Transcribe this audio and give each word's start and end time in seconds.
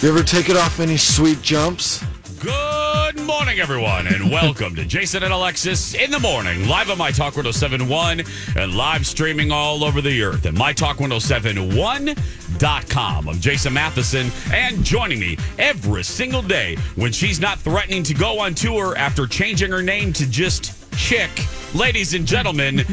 You 0.00 0.10
ever 0.10 0.22
take 0.22 0.48
it 0.48 0.56
off 0.56 0.78
any 0.78 0.96
sweet 0.96 1.42
jumps? 1.42 2.04
Good 2.38 3.18
morning, 3.20 3.58
everyone, 3.58 4.06
and 4.06 4.30
welcome 4.38 4.76
to 4.76 4.84
Jason 4.84 5.24
and 5.24 5.32
Alexis 5.32 5.94
in 5.94 6.12
the 6.12 6.20
morning, 6.20 6.68
live 6.68 6.88
on 6.88 6.98
My 6.98 7.10
Talk 7.10 7.34
1071 7.36 8.22
and 8.56 8.76
live 8.76 9.04
streaming 9.04 9.50
all 9.50 9.82
over 9.82 10.00
the 10.00 10.22
earth 10.22 10.46
at 10.46 10.54
MyTalk1071.com. 10.54 13.28
I'm 13.28 13.40
Jason 13.40 13.72
Matheson, 13.72 14.30
and 14.52 14.84
joining 14.84 15.18
me 15.18 15.36
every 15.58 16.04
single 16.04 16.42
day 16.42 16.76
when 16.94 17.10
she's 17.10 17.40
not 17.40 17.58
threatening 17.58 18.04
to 18.04 18.14
go 18.14 18.38
on 18.38 18.54
tour 18.54 18.96
after 18.96 19.26
changing 19.26 19.72
her 19.72 19.82
name 19.82 20.12
to 20.12 20.30
just 20.30 20.78
Chick, 20.98 21.30
ladies 21.74 22.12
and 22.12 22.26
gentlemen, 22.26 22.84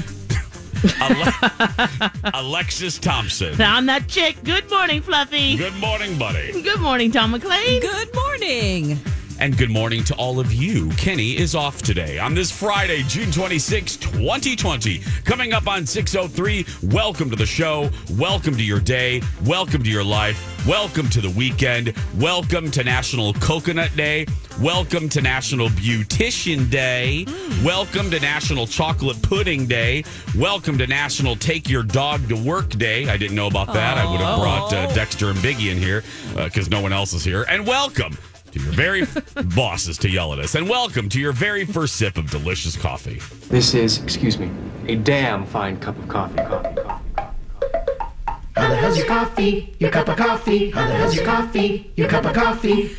Ale- 1.02 2.12
Alexis 2.34 2.98
Thompson. 3.00 3.56
Found 3.56 3.90
that 3.90 4.08
chick. 4.08 4.38
Good 4.44 4.70
morning, 4.70 5.02
Fluffy. 5.02 5.56
Good 5.58 5.76
morning, 5.78 6.17
buddy. 6.17 6.62
Good 6.62 6.82
morning, 6.82 7.12
Tom 7.12 7.32
McLean. 7.32 7.82
Good 7.82 8.14
morning. 8.16 9.00
And 9.38 9.58
good 9.58 9.69
morning 9.69 10.03
to 10.05 10.16
all 10.16 10.39
of 10.39 10.53
you. 10.53 10.89
Kenny 10.91 11.38
is 11.38 11.55
off 11.55 11.81
today 11.81 12.17
on 12.19 12.33
this 12.33 12.50
Friday, 12.50 13.03
June 13.03 13.31
26, 13.31 13.97
2020. 13.97 15.00
Coming 15.25 15.52
up 15.52 15.67
on 15.67 15.86
603, 15.86 16.66
welcome 16.89 17.30
to 17.30 17.36
the 17.36 17.45
show. 17.45 17.89
Welcome 18.11 18.55
to 18.55 18.64
your 18.64 18.80
day. 18.80 19.22
Welcome 19.44 19.83
to 19.83 19.89
your 19.89 20.05
life. 20.05 20.66
Welcome 20.66 21.09
to 21.09 21.19
the 21.19 21.30
weekend. 21.31 21.94
Welcome 22.17 22.72
to 22.72 22.83
National 22.86 23.33
Coconut 23.33 23.94
Day. 23.97 24.25
Welcome 24.61 25.09
to 25.09 25.22
National 25.22 25.67
Beautician 25.67 26.70
Day. 26.70 27.25
Welcome 27.61 28.09
to 28.11 28.20
National 28.22 28.66
Chocolate 28.66 29.22
Pudding 29.22 29.66
Day. 29.66 30.05
Welcome 30.38 30.77
to 30.77 30.88
National 30.88 31.36
Take 31.36 31.70
Your 31.70 31.83
Dog 31.83 32.30
to 32.30 32.36
Work 32.38 32.70
Day. 32.70 33.09
I 33.09 33.17
didn't 33.17 33.36
know 33.36 33.47
about 33.47 33.73
that. 33.73 33.97
I 33.97 34.09
would 34.09 34.22
have 34.22 34.39
brought 34.39 34.73
uh, 34.73 34.94
Dexter 34.94 35.30
and 35.30 35.38
Biggie 35.39 35.72
in 35.72 35.77
here 35.77 36.03
because 36.36 36.70
no 36.70 36.80
one 36.80 36.94
else 36.94 37.11
is 37.14 37.23
here. 37.25 37.45
And 37.49 37.67
welcome 37.67 38.17
to 38.56 38.61
your 38.64 38.73
very 38.73 39.03
bosses 39.56 39.98
to 40.00 40.09
yell 40.09 40.34
at 40.34 40.39
us. 40.39 40.56
And 40.56 40.70
welcome 40.70 41.09
to 41.09 41.20
your 41.20 41.31
very 41.34 41.66
first 41.66 41.95
sip 41.98 42.17
of 42.17 42.30
delicious 42.31 42.75
coffee. 42.78 43.20
This 43.50 43.73
is, 43.73 44.02
excuse 44.02 44.38
me, 44.38 44.50
a 44.88 44.95
damn 44.95 45.45
fine 45.45 45.78
cup 45.80 45.98
of 45.98 46.08
coffee. 46.08 46.36
Coffee, 46.38 46.73
coffee, 46.73 47.16
coffee. 47.17 48.32
How 48.55 48.70
the 48.70 48.76
hell's 48.77 48.98
your 48.98 49.08
coffee? 49.08 49.76
Your 49.80 49.92
cup 49.92 50.08
of 50.08 50.17
coffee? 50.17 50.71
How 50.71 50.88
the 50.88 50.93
hell's 50.95 51.16
your 51.16 51.26
coffee? 51.26 51.92
Your 51.98 52.08
cup 52.08 52.26
of 52.26 52.33
coffee? 52.33 52.95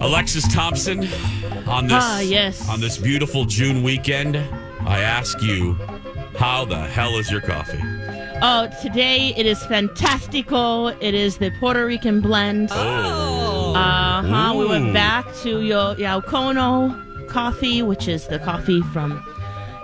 Alexis 0.00 0.52
Thompson, 0.52 1.06
on 1.68 1.84
this 1.86 1.92
Ah, 2.04 2.20
yes. 2.20 2.68
on 2.68 2.80
this 2.80 2.98
beautiful 2.98 3.44
June 3.44 3.82
weekend, 3.84 4.36
I 4.80 5.00
ask 5.00 5.40
you, 5.42 5.74
how 6.36 6.64
the 6.64 6.78
hell 6.78 7.18
is 7.18 7.30
your 7.30 7.40
coffee? 7.42 7.78
Oh, 8.42 8.68
today 8.80 9.34
it 9.36 9.44
is 9.44 9.58
fantastico. 9.64 10.96
It 11.02 11.14
is 11.14 11.36
the 11.36 11.50
Puerto 11.60 11.84
Rican 11.84 12.20
blend. 12.22 12.70
Oh, 12.72 13.39
Uh 13.74 14.22
huh. 14.22 14.54
We 14.56 14.66
went 14.66 14.92
back 14.92 15.26
to 15.42 15.60
Yo- 15.60 15.94
Yaucono 15.94 17.28
coffee, 17.28 17.82
which 17.82 18.08
is 18.08 18.26
the 18.26 18.38
coffee 18.38 18.82
from 18.92 19.22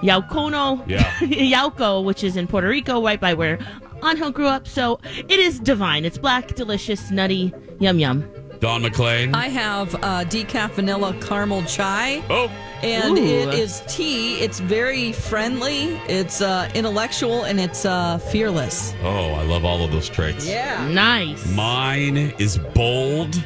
Yaucono. 0.03 0.83
Yeah. 0.89 1.11
Yauco, 1.21 2.05
which 2.05 2.23
is 2.25 2.37
in 2.37 2.47
Puerto 2.47 2.69
Rico, 2.69 3.03
right 3.03 3.21
by 3.21 3.35
where 3.35 3.59
Angel 4.05 4.31
grew 4.31 4.47
up. 4.47 4.67
So 4.69 5.01
it 5.29 5.39
is 5.39 5.59
divine. 5.61 6.05
It's 6.05 6.19
black, 6.19 6.55
delicious, 6.55 7.11
nutty, 7.11 7.53
yum 7.81 7.99
yum. 7.99 8.31
Dawn 8.61 8.83
McLean. 8.83 9.35
I 9.35 9.49
have 9.49 9.95
uh, 9.97 10.25
decaf 10.25 10.71
vanilla 10.73 11.15
caramel 11.21 11.63
chai, 11.65 12.23
oh, 12.31 12.49
and 12.83 13.19
Ooh. 13.19 13.23
it 13.23 13.53
is 13.53 13.83
tea. 13.87 14.37
It's 14.39 14.61
very 14.61 15.13
friendly, 15.13 15.89
it's 16.09 16.41
uh, 16.41 16.71
intellectual, 16.75 17.45
and 17.45 17.61
it's 17.61 17.85
uh, 17.85 18.17
fearless. 18.17 18.95
oh, 19.03 19.33
I 19.33 19.43
love 19.43 19.67
all 19.67 19.85
of 19.85 19.93
those 19.93 20.09
traits. 20.09 20.47
Yeah. 20.47 20.89
Nice. 20.89 21.47
Mine 21.55 22.17
is 22.39 22.57
bold. 22.57 23.37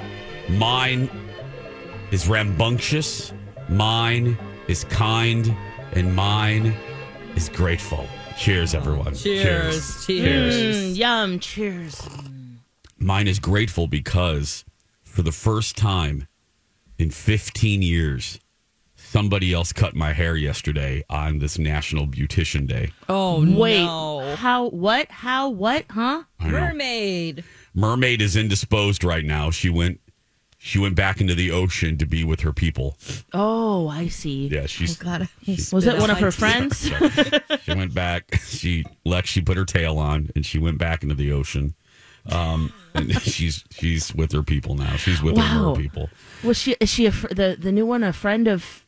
Mine 0.58 1.08
is 2.10 2.28
rambunctious. 2.28 3.32
Mine 3.68 4.36
is 4.68 4.84
kind. 4.84 5.54
And 5.92 6.14
mine 6.14 6.74
is 7.36 7.48
grateful. 7.48 8.06
Cheers, 8.38 8.74
everyone. 8.74 9.14
Cheers. 9.14 10.06
Cheers. 10.06 10.56
Mm, 10.56 10.96
yum. 10.96 11.38
Cheers. 11.40 12.08
Mine 12.98 13.28
is 13.28 13.38
grateful 13.38 13.86
because 13.86 14.64
for 15.02 15.22
the 15.22 15.32
first 15.32 15.76
time 15.76 16.26
in 16.98 17.10
15 17.10 17.82
years, 17.82 18.38
somebody 18.96 19.52
else 19.52 19.72
cut 19.72 19.94
my 19.94 20.12
hair 20.12 20.36
yesterday 20.36 21.02
on 21.10 21.38
this 21.38 21.58
National 21.58 22.06
Beautician 22.06 22.66
Day. 22.66 22.92
Oh, 23.08 23.44
Wait. 23.56 23.82
no. 23.84 24.36
How? 24.36 24.68
What? 24.68 25.10
How? 25.10 25.48
What? 25.48 25.84
Huh? 25.90 26.24
Mermaid. 26.40 27.44
Mermaid 27.74 28.20
is 28.20 28.36
indisposed 28.36 29.02
right 29.04 29.24
now. 29.24 29.50
She 29.50 29.70
went 29.70 30.00
she 30.62 30.78
went 30.78 30.94
back 30.94 31.22
into 31.22 31.34
the 31.34 31.50
ocean 31.52 31.96
to 31.96 32.04
be 32.06 32.22
with 32.22 32.40
her 32.40 32.52
people. 32.52 32.96
Oh, 33.32 33.88
I 33.88 34.08
see. 34.08 34.48
Yeah, 34.48 34.66
she's 34.66 34.96
God, 34.98 35.26
Was 35.72 35.86
it 35.86 35.98
one 35.98 36.10
of 36.10 36.18
her 36.18 36.30
friends? 36.42 36.86
She 37.62 37.74
went 37.74 37.94
back. 37.94 38.34
She 38.44 38.84
Lex. 39.06 39.30
She 39.30 39.40
put 39.40 39.56
her 39.56 39.64
tail 39.64 39.96
on 39.98 40.30
and 40.36 40.44
she 40.44 40.58
went 40.58 40.76
back 40.76 41.02
into 41.02 41.14
the 41.14 41.32
ocean. 41.32 41.74
Um, 42.30 42.72
and 42.94 43.10
she's 43.22 43.64
she's 43.70 44.14
with 44.14 44.32
her 44.32 44.42
people 44.42 44.74
now. 44.74 44.96
She's 44.96 45.22
with 45.22 45.38
her 45.38 45.42
Wow. 45.42 45.70
mer 45.74 45.80
people. 45.80 46.10
Was 46.44 46.58
she? 46.58 46.76
Is 46.78 46.90
she 46.90 47.06
a 47.06 47.10
the 47.10 47.56
the 47.58 47.72
new 47.72 47.86
one? 47.86 48.02
A 48.04 48.12
friend 48.12 48.46
of 48.46 48.84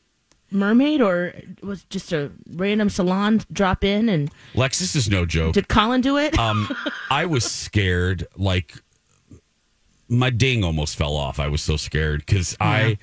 Mermaid, 0.51 1.01
or 1.01 1.33
was 1.63 1.83
just 1.85 2.13
a 2.13 2.31
random 2.51 2.89
salon 2.91 3.41
drop 3.51 3.83
in? 3.83 4.09
And 4.09 4.29
Lex, 4.53 4.77
this 4.77 4.95
is 4.95 5.09
no 5.09 5.25
joke. 5.25 5.55
did 5.55 5.67
Colin 5.69 6.01
do 6.01 6.17
it? 6.17 6.37
Um, 6.37 6.69
I 7.09 7.25
was 7.25 7.43
scared. 7.43 8.27
Like 8.37 8.75
my 10.09 10.29
ding 10.29 10.63
almost 10.63 10.95
fell 10.95 11.15
off. 11.15 11.39
I 11.39 11.47
was 11.47 11.61
so 11.61 11.77
scared 11.77 12.25
because 12.25 12.55
I, 12.59 12.97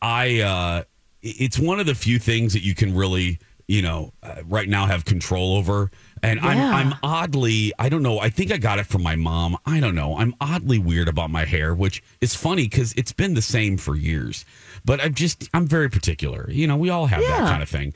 I, 0.00 0.40
uh, 0.40 0.82
it's 1.22 1.58
one 1.58 1.80
of 1.80 1.86
the 1.86 1.94
few 1.94 2.18
things 2.18 2.52
that 2.52 2.62
you 2.62 2.74
can 2.74 2.94
really, 2.94 3.38
you 3.66 3.82
know, 3.82 4.12
uh, 4.22 4.36
right 4.46 4.68
now 4.68 4.86
have 4.86 5.04
control 5.04 5.56
over. 5.56 5.90
And 6.22 6.40
I'm, 6.40 6.58
I'm 6.74 6.94
oddly, 7.02 7.72
I 7.78 7.88
don't 7.88 8.02
know. 8.02 8.18
I 8.18 8.30
think 8.30 8.50
I 8.50 8.56
got 8.56 8.78
it 8.78 8.86
from 8.86 9.02
my 9.02 9.14
mom. 9.14 9.56
I 9.66 9.78
don't 9.78 9.94
know. 9.94 10.16
I'm 10.16 10.34
oddly 10.40 10.78
weird 10.78 11.08
about 11.08 11.30
my 11.30 11.44
hair, 11.44 11.74
which 11.74 12.02
is 12.20 12.34
funny 12.34 12.64
because 12.64 12.92
it's 12.94 13.12
been 13.12 13.34
the 13.34 13.42
same 13.42 13.76
for 13.76 13.94
years. 13.94 14.44
But 14.84 15.00
I'm 15.00 15.14
just, 15.14 15.48
I'm 15.54 15.66
very 15.66 15.88
particular. 15.90 16.50
You 16.50 16.66
know, 16.66 16.76
we 16.76 16.90
all 16.90 17.06
have 17.06 17.20
that 17.20 17.40
kind 17.40 17.62
of 17.62 17.68
thing. 17.68 17.94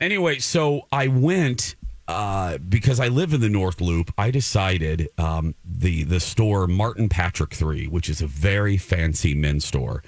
Anyway, 0.00 0.38
so 0.38 0.82
I 0.92 1.08
went 1.08 1.74
uh, 2.08 2.58
because 2.58 2.98
I 2.98 3.08
live 3.08 3.32
in 3.34 3.40
the 3.40 3.48
North 3.48 3.80
Loop. 3.80 4.12
I 4.18 4.30
decided 4.32 5.08
um, 5.18 5.54
the 5.64 6.02
the 6.04 6.18
store 6.20 6.66
Martin 6.66 7.08
Patrick 7.08 7.54
Three, 7.54 7.86
which 7.86 8.08
is 8.08 8.20
a 8.20 8.26
very 8.26 8.76
fancy 8.76 9.34
men's 9.34 9.64
store. 9.64 10.02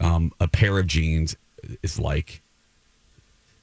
Um, 0.00 0.32
a 0.40 0.48
pair 0.48 0.78
of 0.78 0.86
jeans 0.86 1.36
is 1.82 1.98
like 1.98 2.42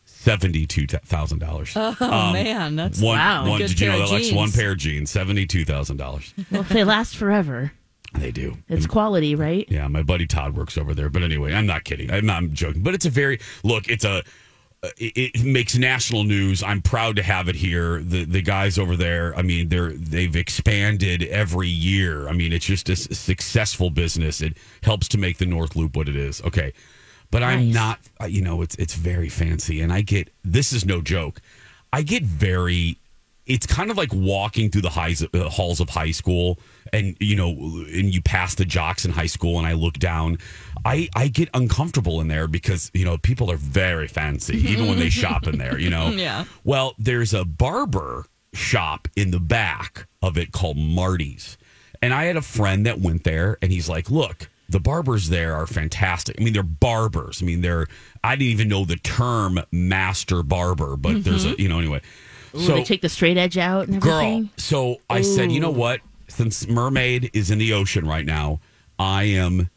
seventy 0.06 0.65
two 0.65 0.88
thousand 0.88 1.39
dollars. 1.39 1.74
Oh, 1.75 1.95
man. 2.33 2.75
That's 2.75 3.01
One, 3.01 3.18
wow. 3.18 3.47
one 3.50 3.59
Good 3.59 3.68
did 3.69 3.80
you 3.81 3.88
know 3.89 3.97
that 4.00 4.06
of 4.06 4.12
Lex? 4.12 4.31
One 4.31 4.51
pair 4.51 4.71
of 4.71 4.77
jeans, 4.77 5.12
seventy 5.12 5.45
two 5.45 5.65
thousand 5.65 5.97
dollars. 5.97 6.33
well, 6.51 6.63
they 6.63 6.83
last 6.83 7.15
forever. 7.18 7.74
They 8.15 8.31
do. 8.31 8.57
It's 8.69 8.83
And- 8.86 8.91
quality, 8.91 9.33
right? 9.36 9.65
Yeah, 9.69 9.88
my 9.88 10.03
buddy 10.03 10.27
Todd 10.27 10.56
works 10.56 10.77
over 10.77 10.94
there. 10.94 11.09
But 11.09 11.24
anyway, 11.24 11.53
I'm 11.53 11.65
not 11.65 11.83
kidding. 11.83 12.12
I'm 12.12 12.25
not 12.25 12.38
I'm 12.38 12.53
joking. 12.53 12.83
But 12.83 12.94
it's 12.94 13.06
a 13.06 13.09
very 13.09 13.39
look. 13.63 13.88
It's 13.89 14.06
a 14.06 14.24
it, 14.97 15.35
it 15.35 15.44
makes 15.44 15.77
national 15.77 16.24
news. 16.25 16.62
I'm 16.63 16.81
proud 16.81 17.15
to 17.15 17.24
have 17.24 17.47
it 17.47 17.56
here. 17.56 18.00
The 18.00 18.25
the 18.25 18.41
guys 18.41 18.77
over 18.77 18.95
there, 18.95 19.35
I 19.38 19.41
mean, 19.41 19.69
they're 19.69 19.91
they've 19.94 20.35
expanded 20.35 21.24
every 21.24 21.69
year. 21.69 22.27
I 22.27 22.33
mean, 22.33 22.51
it's 22.53 22.65
just 22.65 22.89
a 22.89 22.94
s- 22.94 23.07
successful 23.18 23.89
business. 23.89 24.41
It 24.41 24.57
helps 24.83 25.07
to 25.09 25.18
make 25.18 25.38
the 25.38 25.45
North 25.45 25.75
Loop 25.75 25.95
what 25.95 26.09
it 26.09 26.15
is. 26.15 26.41
Okay, 26.41 26.74
but 27.31 27.44
I'm 27.44 27.71
not. 27.71 28.00
uh, 28.21 28.25
You 28.25 28.41
know, 28.41 28.62
it's 28.62 28.75
it's 28.75 28.95
very 28.95 29.30
fancy, 29.30 29.81
and 29.81 29.91
I 29.94 30.01
get 30.01 30.33
this 30.44 30.74
is 30.74 30.86
no 30.86 31.01
joke. 31.01 31.41
I 31.94 32.01
get 32.01 32.24
very. 32.24 32.97
It's 33.45 33.65
kind 33.65 33.91
of 33.91 33.97
like 33.97 34.13
walking 34.13 34.69
through 34.69 34.83
the 34.83 34.89
highs, 34.89 35.21
uh, 35.21 35.49
halls 35.49 35.81
of 35.81 35.89
high 35.89 36.11
school, 36.11 36.59
and 36.93 37.17
you 37.19 37.35
know, 37.35 37.49
and 37.49 38.13
you 38.13 38.21
pass 38.21 38.55
the 38.55 38.63
jocks 38.63 39.03
in 39.03 39.11
high 39.11 39.25
school, 39.27 39.57
and 39.57 39.67
I 39.67 39.73
look 39.73 39.95
down. 39.99 40.37
I 40.85 41.09
I 41.15 41.27
get 41.27 41.49
uncomfortable 41.53 42.21
in 42.21 42.29
there 42.29 42.47
because 42.47 42.89
you 42.93 43.03
know 43.03 43.17
people 43.17 43.51
are 43.51 43.57
very 43.57 44.07
fancy, 44.07 44.57
even 44.57 44.87
when 44.87 44.97
they 44.97 45.09
shop 45.23 45.45
in 45.47 45.57
there. 45.57 45.77
You 45.77 45.89
know, 45.89 46.09
Yeah. 46.15 46.45
Well, 46.63 46.93
there's 46.97 47.33
a 47.33 47.43
barber 47.43 48.25
shop 48.53 49.07
in 49.15 49.31
the 49.31 49.39
back 49.39 50.07
of 50.21 50.37
it 50.37 50.51
called 50.53 50.77
Marty's, 50.77 51.57
and 52.01 52.13
I 52.13 52.25
had 52.25 52.37
a 52.37 52.41
friend 52.41 52.85
that 52.85 52.99
went 53.01 53.25
there, 53.25 53.57
and 53.61 53.73
he's 53.73 53.89
like, 53.89 54.09
"Look, 54.09 54.49
the 54.69 54.79
barbers 54.79 55.27
there 55.27 55.53
are 55.55 55.67
fantastic. 55.67 56.37
I 56.39 56.43
mean, 56.43 56.53
they're 56.53 56.63
barbers. 56.63 57.41
I 57.41 57.45
mean, 57.45 57.59
they're 57.59 57.87
I 58.23 58.37
didn't 58.37 58.51
even 58.51 58.69
know 58.69 58.85
the 58.85 58.95
term 58.95 59.59
master 59.71 60.43
barber, 60.43 60.95
but 60.95 61.25
there's 61.25 61.43
a 61.45 61.55
you 61.61 61.67
know 61.67 61.79
anyway." 61.79 61.99
Ooh, 62.55 62.59
they 62.67 62.83
take 62.83 63.01
the 63.01 63.09
straight 63.09 63.38
edge 63.38 63.57
out 63.57 63.88
and 63.88 63.97
everything. 63.97 64.41
Girl. 64.44 64.50
So 64.57 64.97
I 65.09 65.21
said, 65.21 65.51
you 65.51 65.59
know 65.59 65.71
what? 65.71 66.01
Since 66.27 66.67
Mermaid 66.67 67.29
is 67.33 67.51
in 67.51 67.57
the 67.59 67.73
ocean 67.73 68.07
right 68.07 68.25
now, 68.25 68.59
I 69.00 69.23
am. 69.23 69.69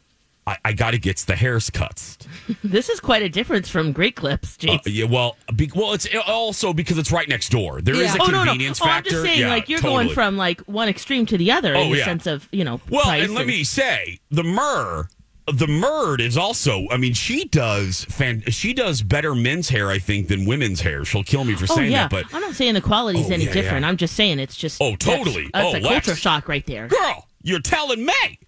I, 0.47 0.57
I 0.63 0.71
got 0.71 0.91
to 0.91 0.97
get 0.97 1.17
the 1.17 1.35
hairs 1.35 1.69
cuts. 1.69 2.17
This 2.63 2.87
is 2.87 3.01
quite 3.01 3.21
a 3.21 3.27
difference 3.27 3.67
from 3.67 3.91
Great 3.91 4.15
Clips, 4.15 4.57
Uh, 4.65 4.77
yeah, 4.85 5.03
well, 5.03 5.35
be, 5.53 5.69
well, 5.75 5.91
it's 5.91 6.07
also 6.25 6.71
because 6.71 6.97
it's 6.97 7.11
right 7.11 7.27
next 7.27 7.49
door. 7.49 7.81
There 7.81 7.93
is 7.95 8.15
Yeah. 8.15 8.21
a 8.21 8.23
oh 8.23 8.25
no, 8.27 8.31
no. 8.45 8.51
convenience 8.51 8.79
Oh, 8.81 8.85
I'm 8.85 9.03
just 9.03 9.21
saying, 9.21 9.41
Yeah, 9.41 9.49
like 9.49 9.67
you're 9.67 9.79
totally. 9.81 10.05
going 10.05 10.15
from 10.15 10.37
like 10.37 10.61
one 10.61 10.87
extreme 10.87 11.25
to 11.25 11.37
the 11.37 11.51
other 11.51 11.75
Oh, 11.75 11.81
in 11.81 11.91
the 11.91 11.97
yeah. 11.97 12.05
sense 12.05 12.25
of 12.25 12.47
you 12.53 12.63
know. 12.63 12.79
Well, 12.89 13.09
and 13.09 13.33
let 13.33 13.45
me 13.47 13.65
say, 13.65 14.19
the 14.31 14.43
Myrrh, 14.45 15.09
the 15.53 15.67
Myrrh 15.67 16.19
is 16.19 16.37
also. 16.37 16.85
I 16.91 16.97
mean, 16.97 17.13
she 17.13 17.45
does 17.45 18.05
fan. 18.05 18.41
She 18.47 18.73
does 18.73 19.01
better 19.01 19.33
men's 19.33 19.69
hair, 19.69 19.89
I 19.89 19.97
think, 19.99 20.27
than 20.27 20.45
women's 20.45 20.81
hair. 20.81 21.05
She'll 21.05 21.23
kill 21.23 21.43
me 21.45 21.55
for 21.55 21.63
Oh 21.71 21.75
saying 21.75 21.91
yeah, 21.91 22.07
that, 22.07 22.11
but 22.11 22.33
I'm 22.35 22.41
not 22.41 22.53
saying 22.55 22.73
the 22.73 22.81
quality 22.81 23.19
is 23.19 23.29
Oh, 23.29 23.33
any 23.33 23.45
yeah, 23.45 23.53
different. 23.53 23.83
yeah. 23.83 23.89
I'm 23.89 23.97
just 23.97 24.15
saying 24.15 24.39
it's 24.39 24.55
just. 24.55 24.81
Oh, 24.81 24.91
that's- 24.91 25.03
totally. 25.17 25.49
That's, 25.53 25.65
Oh, 25.75 25.77
a 25.77 25.79
Lex. 25.79 26.05
culture 26.07 26.15
shock 26.19 26.47
right 26.47 26.65
there. 26.65 26.87
girl, 26.87 27.27
you're 27.43 27.61
telling 27.61 28.05
me. 28.05 28.39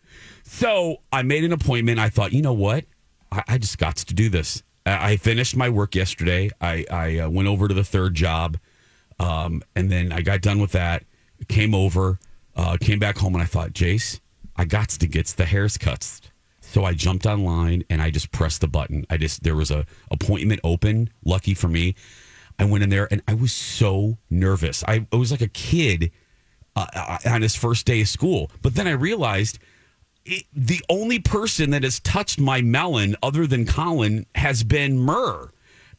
So 0.43 0.97
I 1.11 1.21
made 1.21 1.43
an 1.43 1.53
appointment. 1.53 1.99
I 1.99 2.09
thought, 2.09 2.33
you 2.33 2.41
know 2.41 2.53
what? 2.53 2.85
I, 3.31 3.43
I 3.47 3.57
just 3.57 3.77
got 3.77 3.95
to 3.97 4.13
do 4.13 4.29
this. 4.29 4.63
I 4.85 5.11
I 5.11 5.17
finished 5.17 5.55
my 5.55 5.69
work 5.69 5.95
yesterday. 5.95 6.49
I, 6.59 6.85
I 6.91 7.19
uh, 7.19 7.29
went 7.29 7.47
over 7.47 7.67
to 7.67 7.73
the 7.73 7.83
third 7.83 8.13
job, 8.15 8.57
um, 9.19 9.61
and 9.75 9.91
then 9.91 10.11
I 10.11 10.21
got 10.21 10.41
done 10.41 10.59
with 10.59 10.71
that. 10.73 11.03
Came 11.47 11.73
over, 11.73 12.19
uh, 12.55 12.75
came 12.81 12.99
back 12.99 13.17
home, 13.17 13.33
and 13.35 13.41
I 13.41 13.45
thought, 13.45 13.71
Jace, 13.71 14.19
I 14.57 14.65
got 14.65 14.89
to 14.89 15.07
get 15.07 15.27
the 15.27 15.45
hairs 15.45 15.77
cuts. 15.77 16.21
So 16.69 16.85
I 16.85 16.93
jumped 16.93 17.25
online 17.25 17.83
and 17.89 17.99
I 17.99 18.11
just 18.11 18.31
pressed 18.31 18.61
the 18.61 18.67
button. 18.67 19.03
I 19.09 19.17
just 19.17 19.41
there 19.41 19.55
was 19.55 19.71
a 19.71 19.87
appointment 20.11 20.61
open. 20.63 21.09
Lucky 21.25 21.55
for 21.55 21.67
me, 21.67 21.95
I 22.59 22.65
went 22.65 22.83
in 22.83 22.91
there 22.91 23.07
and 23.09 23.23
I 23.27 23.33
was 23.33 23.51
so 23.51 24.19
nervous. 24.29 24.83
I, 24.87 25.07
was 25.11 25.31
like 25.31 25.41
a 25.41 25.47
kid 25.47 26.11
uh, 26.75 27.17
on 27.25 27.41
his 27.41 27.55
first 27.55 27.87
day 27.87 28.01
of 28.01 28.07
school. 28.07 28.51
But 28.61 28.75
then 28.75 28.87
I 28.87 28.91
realized 28.91 29.57
it, 30.25 30.43
the 30.53 30.79
only 30.89 31.17
person 31.17 31.71
that 31.71 31.81
has 31.81 31.99
touched 32.01 32.39
my 32.39 32.61
melon 32.61 33.15
other 33.23 33.47
than 33.47 33.65
Colin 33.65 34.27
has 34.35 34.63
been 34.63 34.99
Murr. 34.99 35.49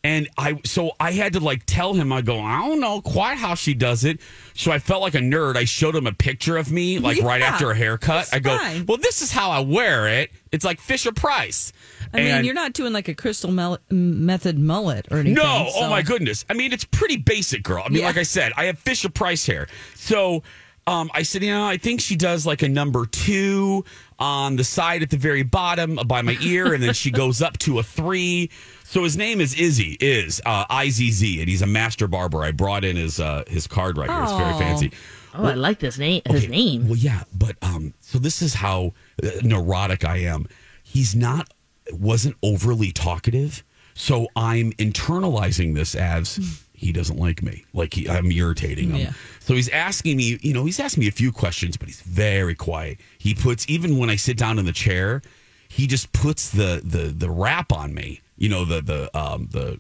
And 0.03 0.29
I, 0.39 0.59
so 0.65 0.93
I 0.99 1.13
had 1.13 1.35
to 1.35 1.41
like 1.41 1.65
tell 1.67 1.93
him, 1.93 2.11
I 2.11 2.23
go, 2.23 2.41
I 2.41 2.61
don't 2.67 2.81
know 2.81 3.03
quite 3.03 3.37
how 3.37 3.55
she 3.55 3.75
does 3.75 4.05
it. 4.05 4.19
So 4.55 4.73
I 4.73 4.79
felt 4.79 5.03
like 5.03 5.15
a 5.15 5.19
nerd. 5.19 5.57
I 5.57 5.65
showed 5.65 5.95
him 5.95 6.07
a 6.07 6.13
picture 6.13 6.57
of 6.57 6.73
me, 6.73 6.99
like 6.99 7.21
right 7.23 7.43
after 7.43 7.71
a 7.71 7.77
haircut. 7.77 8.31
I 8.33 8.39
go, 8.39 8.57
fine. 8.57 8.87
well, 8.87 8.97
this 8.97 9.21
is 9.21 9.31
how 9.31 9.51
I 9.51 9.61
wear 9.61 10.09
it. 10.09 10.31
It's 10.53 10.65
like 10.65 10.81
Fisher 10.81 11.13
Price. 11.13 11.75
I 12.15 12.17
mean, 12.23 12.45
you're 12.45 12.55
not 12.55 12.73
doing 12.73 12.95
like 12.95 13.09
a 13.09 13.15
crystal 13.15 13.51
mel- 13.53 13.79
method 13.91 14.59
mullet 14.59 15.07
or 15.11 15.19
anything. 15.19 15.35
no, 15.35 15.69
so- 15.71 15.85
oh 15.85 15.91
my 15.91 16.01
goodness. 16.01 16.47
I 16.49 16.55
mean, 16.55 16.73
it's 16.73 16.85
pretty 16.85 17.19
basic, 17.19 17.63
girl. 17.63 17.83
I 17.85 17.91
mean, 17.91 18.01
Yeah. 18.01 18.07
like 18.07 18.17
I 18.17 18.23
said, 18.25 18.53
I 18.57 18.65
have 18.65 18.79
Fisher 18.79 19.11
Price 19.11 19.45
hair. 19.47 19.69
So 19.95 20.43
um, 20.87 21.11
I 21.15 21.23
said, 21.23 21.43
you 21.43 21.53
know, 21.53 21.67
I 21.67 21.77
think 21.77 22.01
she 22.01 22.17
does 22.17 22.47
like 22.47 22.63
a 22.63 22.69
number 22.69 23.05
two 23.07 23.85
on 24.19 24.57
the 24.57 24.65
side 24.65 25.03
at 25.03 25.11
the 25.11 25.17
very 25.19 25.43
bottom 25.43 25.97
by 26.07 26.23
my 26.23 26.37
ear, 26.41 26.73
and 26.75 26.83
then 26.83 26.95
she 26.95 27.11
goes 27.11 27.41
up 27.43 27.59
to 27.59 27.79
a 27.79 27.83
three. 27.83 28.51
So 28.91 29.05
his 29.05 29.17
name 29.17 29.41
is 29.41 29.55
Izzy, 29.55 29.97
is 30.01 30.43
uh, 30.45 30.65
I 30.69 30.89
Z 30.91 31.13
Z, 31.13 31.39
and 31.41 31.49
he's 31.49 31.63
a 31.63 31.67
master 31.67 32.09
barber. 32.09 32.43
I 32.43 32.51
brought 32.51 32.83
in 32.83 32.97
his 32.97 33.21
uh, 33.21 33.45
his 33.47 33.69
card 33.69 33.97
right 33.97 34.11
here. 34.11 34.23
It's 34.25 34.33
very 34.33 34.53
Oh. 34.53 34.59
fancy. 34.59 34.91
Oh, 35.33 35.45
I 35.45 35.55
like 35.55 35.79
this 35.79 35.97
name. 35.97 36.23
His 36.29 36.43
Okay, 36.47 36.51
name. 36.51 36.89
Well, 36.89 36.97
yeah, 36.99 37.23
but 37.33 37.55
um, 37.63 37.95
so 38.01 38.19
this 38.19 38.43
is 38.43 38.55
how 38.55 38.93
uh, 39.23 39.29
neurotic 39.45 40.05
I 40.05 40.17
am. 40.17 40.49
He's 40.83 41.15
not 41.15 41.55
wasn't 41.93 42.35
overly 42.43 42.91
talkative, 42.91 43.63
so 43.95 44.27
I'm 44.35 44.73
internalizing 44.73 45.77
this 45.77 45.95
as 45.95 46.41
he 46.73 46.91
doesn't 46.91 47.17
like 47.17 47.45
me. 47.45 47.65
Like 47.73 47.95
he, 47.95 48.09
I'm 48.09 48.33
irritating 48.33 48.91
him. 48.91 48.97
Yeah. 48.97 49.13
So 49.39 49.55
he's 49.55 49.69
asking 49.69 50.17
me, 50.17 50.41
you 50.43 50.53
know, 50.53 50.65
he's 50.65 50.81
asking 50.81 51.03
me 51.03 51.07
a 51.09 51.13
few 51.13 51.31
questions, 51.31 51.77
but 51.77 51.87
he's 51.89 52.01
very 52.01 52.57
quiet. 52.57 52.99
He 53.19 53.35
puts 53.37 53.69
even 53.69 53.99
when 53.99 54.11
I 54.11 54.17
sit 54.17 54.37
down 54.37 54.59
in 54.59 54.65
the 54.65 54.73
chair, 54.73 55.23
he 55.69 55.87
just 55.87 56.13
puts 56.13 56.51
the 56.51 56.81
the 56.85 57.05
the 57.17 57.31
wrap 57.31 57.71
on 57.73 57.95
me. 57.95 58.21
You 58.41 58.49
know, 58.49 58.65
the 58.65 58.83
the 58.83 59.17
um 59.17 59.49
the 59.53 59.79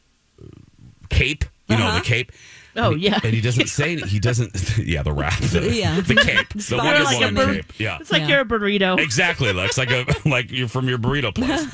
cape. 1.09 1.45
You 1.69 1.77
know, 1.77 1.95
the 1.95 2.01
cape. 2.01 2.33
Oh, 2.77 2.93
And 2.93 3.01
he- 3.01 3.07
yeah. 3.07 3.19
and 3.23 3.33
he 3.35 3.41
doesn't 3.41 3.69
say 3.79 3.97
he 3.97 4.19
doesn't. 4.21 4.79
Yeah, 4.79 5.03
the 5.03 5.13
wrap. 5.13 5.39
The, 5.41 5.73
Yeah. 5.75 6.01
the 6.07 6.15
cape. 6.17 6.49
The 6.51 6.77
Wonder 6.77 7.03
like 7.05 7.17
a 7.17 7.19
Woman 7.21 7.35
bird. 7.35 7.55
cape. 7.57 7.73
Yeah, 7.81 7.99
It's 8.01 8.11
like 8.13 8.23
Yeah. 8.23 8.29
you're 8.29 8.41
a 8.41 8.45
burrito. 8.45 8.99
exactly. 9.01 9.53
Lex. 9.53 9.77
like 9.79 9.91
a 9.91 10.05
like 10.25 10.51
you're 10.51 10.69
from 10.69 10.89
your 10.89 10.99
burrito 10.99 11.35
place. 11.35 11.67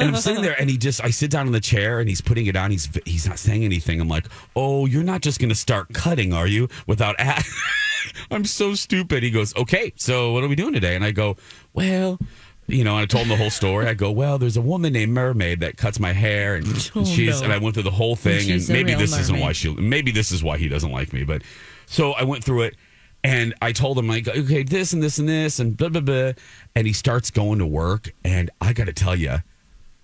And 0.00 0.10
I'm 0.10 0.16
sitting 0.16 0.42
there, 0.42 0.54
and 0.60 0.70
he 0.70 0.76
just 0.78 1.02
I 1.02 1.10
sit 1.10 1.28
down 1.30 1.46
in 1.48 1.52
the 1.52 1.58
chair, 1.60 1.98
and 2.00 2.08
he's 2.08 2.20
putting 2.20 2.46
it 2.46 2.54
on. 2.54 2.70
He's 2.70 2.88
he's 3.04 3.26
not 3.26 3.36
saying 3.38 3.64
anything. 3.64 4.00
I'm 4.00 4.06
like, 4.08 4.26
oh, 4.54 4.86
you're 4.86 5.02
not 5.02 5.22
just 5.22 5.40
going 5.40 5.48
to 5.48 5.56
start 5.56 5.92
cutting, 5.92 6.32
are 6.32 6.46
you? 6.46 6.68
Without 6.86 7.16
a 7.18 7.42
I'm 8.30 8.44
so 8.44 8.74
stupid. 8.74 9.22
He 9.24 9.30
goes, 9.32 9.56
okay, 9.56 9.92
so 9.96 10.32
what 10.32 10.44
are 10.44 10.48
we 10.48 10.54
doing 10.54 10.72
today? 10.72 10.94
And 10.94 11.04
I 11.04 11.10
go, 11.10 11.36
well. 11.72 12.18
You 12.70 12.84
know, 12.84 12.96
and 12.96 13.02
I 13.02 13.06
told 13.06 13.22
him 13.24 13.30
the 13.30 13.36
whole 13.36 13.48
story. 13.50 13.86
I 13.86 13.94
go, 13.94 14.10
well, 14.10 14.36
there's 14.36 14.58
a 14.58 14.60
woman 14.60 14.92
named 14.92 15.12
Mermaid 15.12 15.60
that 15.60 15.78
cuts 15.78 15.98
my 15.98 16.12
hair, 16.12 16.54
and 16.54 16.66
Oh, 16.94 17.02
she's 17.04 17.40
no. 17.40 17.44
and 17.44 17.52
I 17.52 17.56
went 17.58 17.74
through 17.74 17.84
the 17.84 17.90
whole 17.90 18.14
thing, 18.14 18.34
and 18.50 18.60
she's 18.60 18.68
a 18.68 18.72
maybe 18.74 18.94
this 18.94 19.18
isn't 19.18 19.40
why 19.40 19.52
she, 19.52 19.72
maybe 19.74 20.10
this 20.10 20.30
is 20.30 20.42
why 20.44 20.58
he 20.58 20.68
doesn't 20.68 20.92
like 20.92 21.14
me. 21.14 21.24
But 21.24 21.42
so 21.86 22.12
I 22.12 22.24
went 22.24 22.44
through 22.44 22.62
it, 22.62 22.76
and 23.24 23.54
I 23.62 23.72
told 23.72 23.98
him 23.98 24.06
like, 24.06 24.28
okay, 24.28 24.62
this 24.64 24.92
and 24.92 25.02
this 25.02 25.18
and 25.18 25.26
this 25.26 25.60
and 25.60 25.76
blah 25.78 25.88
blah 25.88 26.02
blah, 26.02 26.32
and 26.76 26.86
he 26.86 26.92
starts 26.92 27.30
going 27.30 27.58
to 27.58 27.66
work, 27.66 28.12
and 28.22 28.50
I 28.60 28.74
got 28.74 28.84
to 28.84 28.92
tell 28.92 29.16
you, 29.16 29.38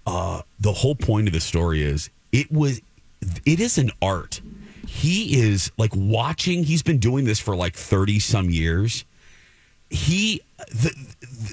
uh, 0.07 0.41
the 0.59 0.73
whole 0.73 0.95
point 0.95 1.27
of 1.29 1.35
the 1.35 1.41
story 1.41 1.83
is 1.83 2.09
it 2.33 2.51
was, 2.51 2.81
it 3.45 3.61
is 3.61 3.77
an 3.77 3.91
art. 4.01 4.41
He 4.89 5.39
is 5.39 5.71
like 5.77 5.93
watching. 5.95 6.65
He's 6.65 6.83
been 6.83 6.99
doing 6.99 7.27
this 7.27 7.41
for 7.41 7.55
like 7.57 7.75
thirty 7.77 8.19
some 8.21 8.49
years. 8.49 9.05
He 9.95 10.41
the 10.57 10.93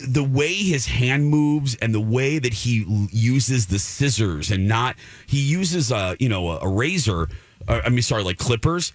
the 0.07 0.23
way 0.23 0.53
his 0.53 0.85
hand 0.85 1.27
moves 1.27 1.75
and 1.75 1.93
the 1.93 2.01
way 2.01 2.39
that 2.39 2.53
he 2.53 2.85
uses 3.11 3.67
the 3.67 3.79
scissors 3.79 4.51
and 4.51 4.67
not 4.67 4.95
he 5.27 5.39
uses 5.39 5.91
a 5.91 6.15
you 6.19 6.29
know 6.29 6.49
a, 6.49 6.67
razor. 6.67 7.29
Uh, 7.67 7.81
I 7.85 7.89
mean, 7.89 8.01
sorry, 8.01 8.23
like 8.23 8.37
clippers, 8.37 8.91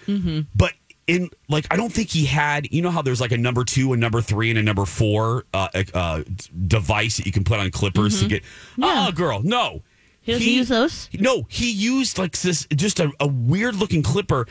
but. 0.54 0.72
In 1.08 1.30
like, 1.48 1.68
I 1.70 1.76
don't 1.76 1.92
think 1.92 2.10
he 2.10 2.24
had. 2.26 2.72
You 2.72 2.82
know 2.82 2.90
how 2.90 3.00
there's 3.00 3.20
like 3.20 3.30
a 3.30 3.38
number 3.38 3.62
two, 3.62 3.92
a 3.92 3.96
number 3.96 4.20
three, 4.20 4.50
and 4.50 4.58
a 4.58 4.62
number 4.64 4.84
four 4.84 5.44
uh, 5.54 5.68
uh, 5.94 6.24
device 6.66 7.18
that 7.18 7.26
you 7.26 7.30
can 7.30 7.44
put 7.44 7.60
on 7.60 7.70
clippers 7.70 8.18
to 8.22 8.26
get. 8.26 8.42
Oh, 8.82 9.12
girl, 9.12 9.40
no. 9.40 9.82
He 10.26 10.32
doesn't 10.32 10.48
use 10.48 10.68
those? 10.68 11.08
No, 11.16 11.46
he 11.48 11.70
used 11.70 12.18
like 12.18 12.32
this 12.32 12.66
just 12.74 12.98
a, 12.98 13.12
a 13.20 13.28
weird 13.28 13.76
looking 13.76 14.02
clipper, 14.02 14.48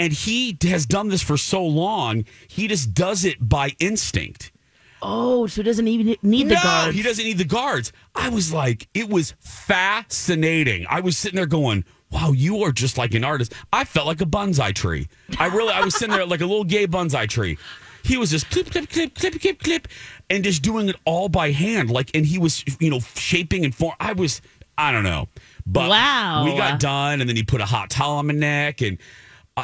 and 0.00 0.12
he 0.12 0.56
has 0.62 0.86
done 0.86 1.08
this 1.08 1.22
for 1.22 1.36
so 1.36 1.64
long. 1.64 2.24
He 2.48 2.66
just 2.66 2.94
does 2.94 3.24
it 3.24 3.36
by 3.48 3.74
instinct. 3.78 4.50
Oh, 5.02 5.46
so 5.46 5.62
he 5.62 5.66
doesn't 5.66 5.88
even 5.88 6.16
need 6.22 6.48
the 6.48 6.54
guards? 6.54 6.64
no, 6.64 6.70
guards. 6.70 6.96
he 6.96 7.02
doesn't 7.02 7.24
need 7.24 7.38
the 7.38 7.44
guards. 7.44 7.92
I 8.14 8.28
was 8.28 8.52
like, 8.52 8.88
it 8.92 9.08
was 9.08 9.34
fascinating. 9.40 10.86
I 10.90 11.00
was 11.00 11.16
sitting 11.16 11.36
there 11.36 11.46
going, 11.46 11.84
"Wow, 12.10 12.32
you 12.32 12.62
are 12.64 12.72
just 12.72 12.98
like 12.98 13.14
an 13.14 13.24
artist." 13.24 13.54
I 13.72 13.84
felt 13.84 14.06
like 14.06 14.20
a 14.20 14.26
bonsai 14.26 14.74
tree. 14.74 15.08
I 15.38 15.46
really, 15.46 15.72
I 15.72 15.82
was 15.84 15.94
sitting 15.94 16.14
there 16.14 16.26
like 16.26 16.40
a 16.40 16.46
little 16.46 16.64
gay 16.64 16.86
bonsai 16.86 17.28
tree. 17.28 17.56
He 18.02 18.16
was 18.16 18.30
just 18.30 18.50
clip, 18.50 18.70
clip, 18.70 18.88
clip, 18.90 19.14
clip, 19.14 19.40
clip, 19.40 19.62
clip, 19.62 19.88
and 20.30 20.42
just 20.44 20.62
doing 20.62 20.88
it 20.88 20.96
all 21.04 21.28
by 21.28 21.50
hand. 21.50 21.90
Like, 21.90 22.10
and 22.14 22.24
he 22.24 22.38
was, 22.38 22.64
you 22.80 22.88
know, 22.90 23.00
shaping 23.14 23.64
and 23.64 23.74
form. 23.74 23.94
I 24.00 24.14
was, 24.14 24.40
I 24.78 24.90
don't 24.90 25.04
know, 25.04 25.28
but 25.66 25.88
Wow. 25.90 26.44
we 26.44 26.56
got 26.56 26.80
done, 26.80 27.20
and 27.20 27.28
then 27.28 27.36
he 27.36 27.42
put 27.42 27.60
a 27.60 27.66
hot 27.66 27.90
towel 27.90 28.16
on 28.16 28.26
my 28.26 28.32
neck, 28.34 28.80
and 28.80 28.96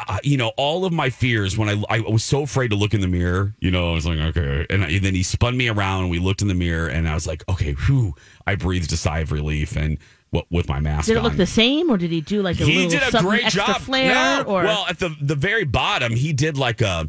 uh, 0.08 0.18
you 0.22 0.36
know, 0.36 0.52
all 0.56 0.84
of 0.84 0.92
my 0.92 1.10
fears 1.10 1.56
when 1.58 1.68
I 1.68 1.82
I 1.88 2.00
was 2.00 2.24
so 2.24 2.42
afraid 2.42 2.68
to 2.70 2.76
look 2.76 2.94
in 2.94 3.00
the 3.00 3.08
mirror. 3.08 3.54
You 3.60 3.70
know, 3.70 3.90
I 3.90 3.94
was 3.94 4.06
like, 4.06 4.18
okay, 4.18 4.66
and, 4.70 4.84
I, 4.84 4.88
and 4.90 5.04
then 5.04 5.14
he 5.14 5.22
spun 5.22 5.56
me 5.56 5.68
around, 5.68 6.02
and 6.02 6.10
we 6.10 6.18
looked 6.18 6.42
in 6.42 6.48
the 6.48 6.54
mirror, 6.54 6.88
and 6.88 7.08
I 7.08 7.14
was 7.14 7.26
like, 7.26 7.42
okay, 7.48 7.72
whew. 7.72 8.14
I 8.46 8.54
breathed 8.54 8.92
a 8.92 8.96
sigh 8.96 9.18
of 9.20 9.32
relief, 9.32 9.76
and 9.76 9.98
w- 10.32 10.46
with 10.50 10.68
my 10.68 10.78
mask. 10.80 11.06
Did 11.08 11.16
it 11.16 11.22
look 11.22 11.36
the 11.36 11.46
same, 11.46 11.90
or 11.90 11.96
did 11.96 12.10
he 12.10 12.20
do 12.20 12.42
like 12.42 12.60
a 12.60 12.64
he 12.64 12.86
little 12.86 12.90
did 13.00 13.14
a 13.14 13.22
great 13.22 13.44
extra 13.46 13.64
job. 13.66 13.80
flair? 13.80 14.14
No. 14.14 14.42
Or 14.46 14.62
well, 14.64 14.86
at 14.88 14.98
the 14.98 15.14
the 15.20 15.34
very 15.34 15.64
bottom, 15.64 16.12
he 16.14 16.32
did 16.32 16.56
like 16.56 16.80
a. 16.80 17.08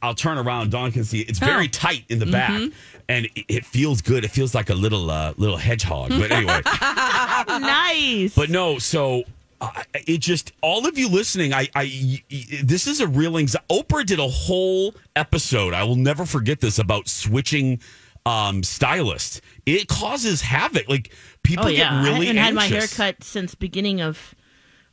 I'll 0.00 0.14
turn 0.14 0.36
around. 0.36 0.72
Dawn 0.72 0.90
can 0.90 1.04
see. 1.04 1.20
It's 1.20 1.38
very 1.38 1.66
Oh. 1.66 1.70
tight 1.70 2.04
in 2.08 2.18
the 2.18 2.26
back, 2.26 2.50
Mm-hmm. 2.50 2.76
and 3.08 3.26
it, 3.36 3.44
it 3.48 3.64
feels 3.64 4.02
good. 4.02 4.24
It 4.24 4.32
feels 4.32 4.52
like 4.54 4.68
a 4.70 4.74
little 4.74 5.10
uh, 5.10 5.32
little 5.36 5.56
hedgehog. 5.56 6.10
But 6.10 6.32
anyway, 6.32 6.60
nice. 7.60 8.34
but 8.34 8.50
no. 8.50 8.78
So 8.78 9.22
uh, 9.62 9.82
it 10.06 10.18
just 10.18 10.52
all 10.60 10.86
of 10.86 10.98
you 10.98 11.08
listening. 11.08 11.54
I, 11.54 11.68
I 11.74 12.22
this 12.64 12.86
is 12.86 13.00
a 13.00 13.06
real 13.06 13.38
anxiety. 13.38 13.64
Oprah 13.70 14.04
did 14.04 14.18
a 14.18 14.28
whole 14.28 14.94
episode. 15.16 15.72
I 15.72 15.84
will 15.84 15.96
never 15.96 16.26
forget 16.26 16.60
this 16.60 16.78
about 16.78 17.08
switching 17.08 17.80
um 18.26 18.62
stylists. 18.62 19.40
It 19.64 19.88
causes 19.88 20.42
havoc. 20.42 20.88
Like 20.88 21.12
people 21.44 21.66
oh 21.66 21.68
yeah, 21.68 22.02
get 22.02 22.10
really 22.10 22.28
I 22.28 22.34
haven't 22.34 22.42
had 22.42 22.54
my 22.54 22.66
haircut 22.66 23.22
since 23.22 23.54
beginning 23.54 24.00
of. 24.00 24.34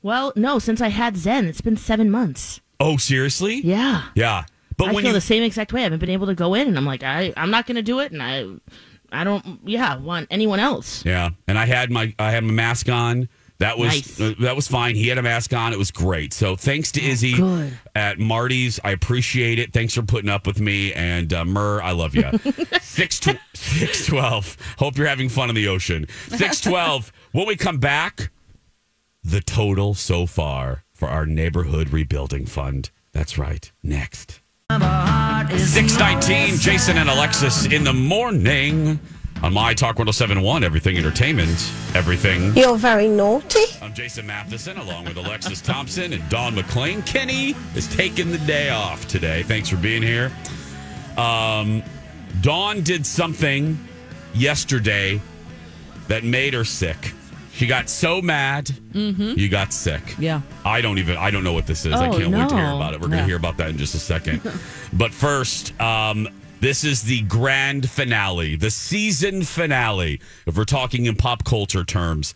Well, 0.02 0.32
no, 0.36 0.60
since 0.60 0.80
I 0.80 0.88
had 0.88 1.18
Zen, 1.18 1.48
it's 1.48 1.60
been 1.60 1.76
seven 1.76 2.10
months. 2.10 2.62
Oh, 2.80 2.96
seriously? 2.96 3.56
Yeah. 3.56 4.04
Yeah. 4.16 4.46
But 4.78 4.90
I 4.90 4.94
when 4.94 5.04
feel 5.04 5.10
you 5.10 5.14
the 5.14 5.22
same 5.22 5.44
exact 5.44 5.74
way. 5.74 5.82
I 5.82 5.84
haven't 5.84 6.00
been 6.00 6.10
able 6.10 6.28
to 6.28 6.36
go 6.36 6.54
in, 6.54 6.70
and 6.70 6.78
I'm 6.78 6.86
like, 6.86 7.04
I, 7.04 7.34
I'm 7.36 7.52
not 7.52 7.68
going 7.68 7.76
to 7.76 7.82
do 7.82 8.00
it, 8.00 8.14
and 8.14 8.24
I, 8.24 8.46
I 9.12 9.26
don't, 9.26 9.60
yeah, 9.66 9.98
want 9.98 10.28
anyone 10.32 10.62
else. 10.62 11.04
Yeah, 11.06 11.32
and 11.50 11.58
I 11.58 11.66
had 11.66 11.92
my 11.92 12.16
I 12.18 12.32
had 12.32 12.46
my 12.46 12.54
mask 12.54 12.88
on. 12.88 13.28
That 13.60 13.78
was 13.78 13.90
Nice. 13.90 14.22
uh, 14.22 14.34
that 14.40 14.56
was 14.56 14.68
fine. 14.70 14.96
He 14.96 15.10
had 15.10 15.18
a 15.18 15.22
mask 15.22 15.54
on. 15.54 15.74
It 15.74 15.78
was 15.78 15.92
great. 15.92 16.34
So 16.34 16.56
thanks 16.56 16.94
to 16.94 17.04
Izzy 17.04 17.34
Oh, 17.36 17.58
good. 17.58 17.78
at 17.94 18.18
Marty's. 18.18 18.80
I 18.86 18.92
appreciate 18.92 19.60
it. 19.60 19.74
Thanks 19.74 19.94
for 19.94 20.02
putting 20.02 20.30
up 20.30 20.48
with 20.48 20.62
me. 20.62 20.94
And 20.94 21.34
uh, 21.34 21.44
Mur, 21.44 21.82
I 21.82 21.92
love 21.92 22.16
you. 22.16 22.24
six 22.82 23.20
tw- 23.20 23.38
six 23.54 24.06
twelve. 24.06 24.56
Hope 24.78 24.98
you're 24.98 25.08
having 25.08 25.28
fun 25.28 25.50
in 25.50 25.56
the 25.56 25.68
ocean. 25.68 26.08
Six 26.30 26.62
twelve. 26.62 27.12
when 27.34 27.48
we 27.48 27.58
come 27.58 27.80
back, 27.80 28.32
the 29.24 29.42
total 29.42 29.94
so 29.94 30.26
far 30.26 30.86
for 30.94 31.10
our 31.10 31.26
neighborhood 31.26 31.90
rebuilding 31.90 32.46
fund. 32.46 32.92
That's 33.12 33.38
right. 33.38 33.70
Next. 33.84 34.40
619, 34.72 36.58
Jason 36.60 36.98
and 36.98 37.10
Alexis 37.10 37.66
in 37.66 37.84
the 37.84 37.92
morning 37.94 39.00
on 39.42 39.54
My 39.54 39.74
Talk 39.74 39.98
1071, 39.98 40.64
Everything 40.64 40.98
Entertainment, 40.98 41.50
Everything. 41.96 42.56
You're 42.56 42.78
very 42.78 43.08
naughty. 43.08 43.64
I'm 43.82 43.94
Jason 43.94 44.26
Matheson 44.28 44.78
along 44.78 45.06
with 45.06 45.18
Alexis 45.18 45.62
Thompson 45.62 46.12
and 46.14 46.28
Dawn 46.30 46.56
McClain. 46.56 47.06
Kenny 47.06 47.56
is 47.76 47.88
taking 47.88 48.32
the 48.32 48.38
day 48.40 48.70
off 48.70 49.08
today. 49.08 49.44
Thanks 49.44 49.70
for 49.70 49.78
being 49.78 50.02
here. 50.02 50.32
Um, 51.18 51.82
Dawn 52.42 52.82
did 52.82 53.06
something 53.06 53.78
yesterday 54.34 55.22
that 56.10 56.24
made 56.24 56.54
her 56.54 56.66
sick. 56.66 57.14
She 57.54 57.68
got 57.68 57.90
so 57.90 58.22
mad, 58.22 58.70
you 58.94 59.50
got 59.50 59.74
sick. 59.74 60.02
Mm-hmm. 60.02 60.22
Yeah. 60.22 60.42
I 60.64 60.80
don't 60.82 60.98
even 60.98 61.18
I 61.18 61.30
don't 61.30 61.44
know 61.44 61.52
what 61.52 61.68
this 61.68 61.86
is. 61.86 61.94
I 61.94 62.08
Oh, 62.08 62.18
can't 62.18 62.32
wait 62.32 62.48
to 62.50 62.56
hear 62.56 62.72
about 62.72 62.94
it. 62.94 63.02
We're 63.02 63.08
going 63.08 63.20
to 63.20 63.26
hear 63.26 63.36
about 63.36 63.58
that 63.58 63.70
in 63.70 63.78
just 63.78 63.96
a 63.96 64.00
second. 64.00 64.42
but 64.94 65.12
first, 65.12 65.80
um, 65.82 66.30
this 66.60 66.84
is 66.84 67.04
the 67.04 67.22
grand 67.22 67.90
finale, 67.90 68.56
the 68.56 68.72
season 68.72 69.44
finale, 69.44 70.20
if 70.46 70.58
we're 70.58 70.66
talking 70.66 71.06
in 71.06 71.16
pop 71.16 71.44
culture 71.44 71.86
terms, 71.86 72.36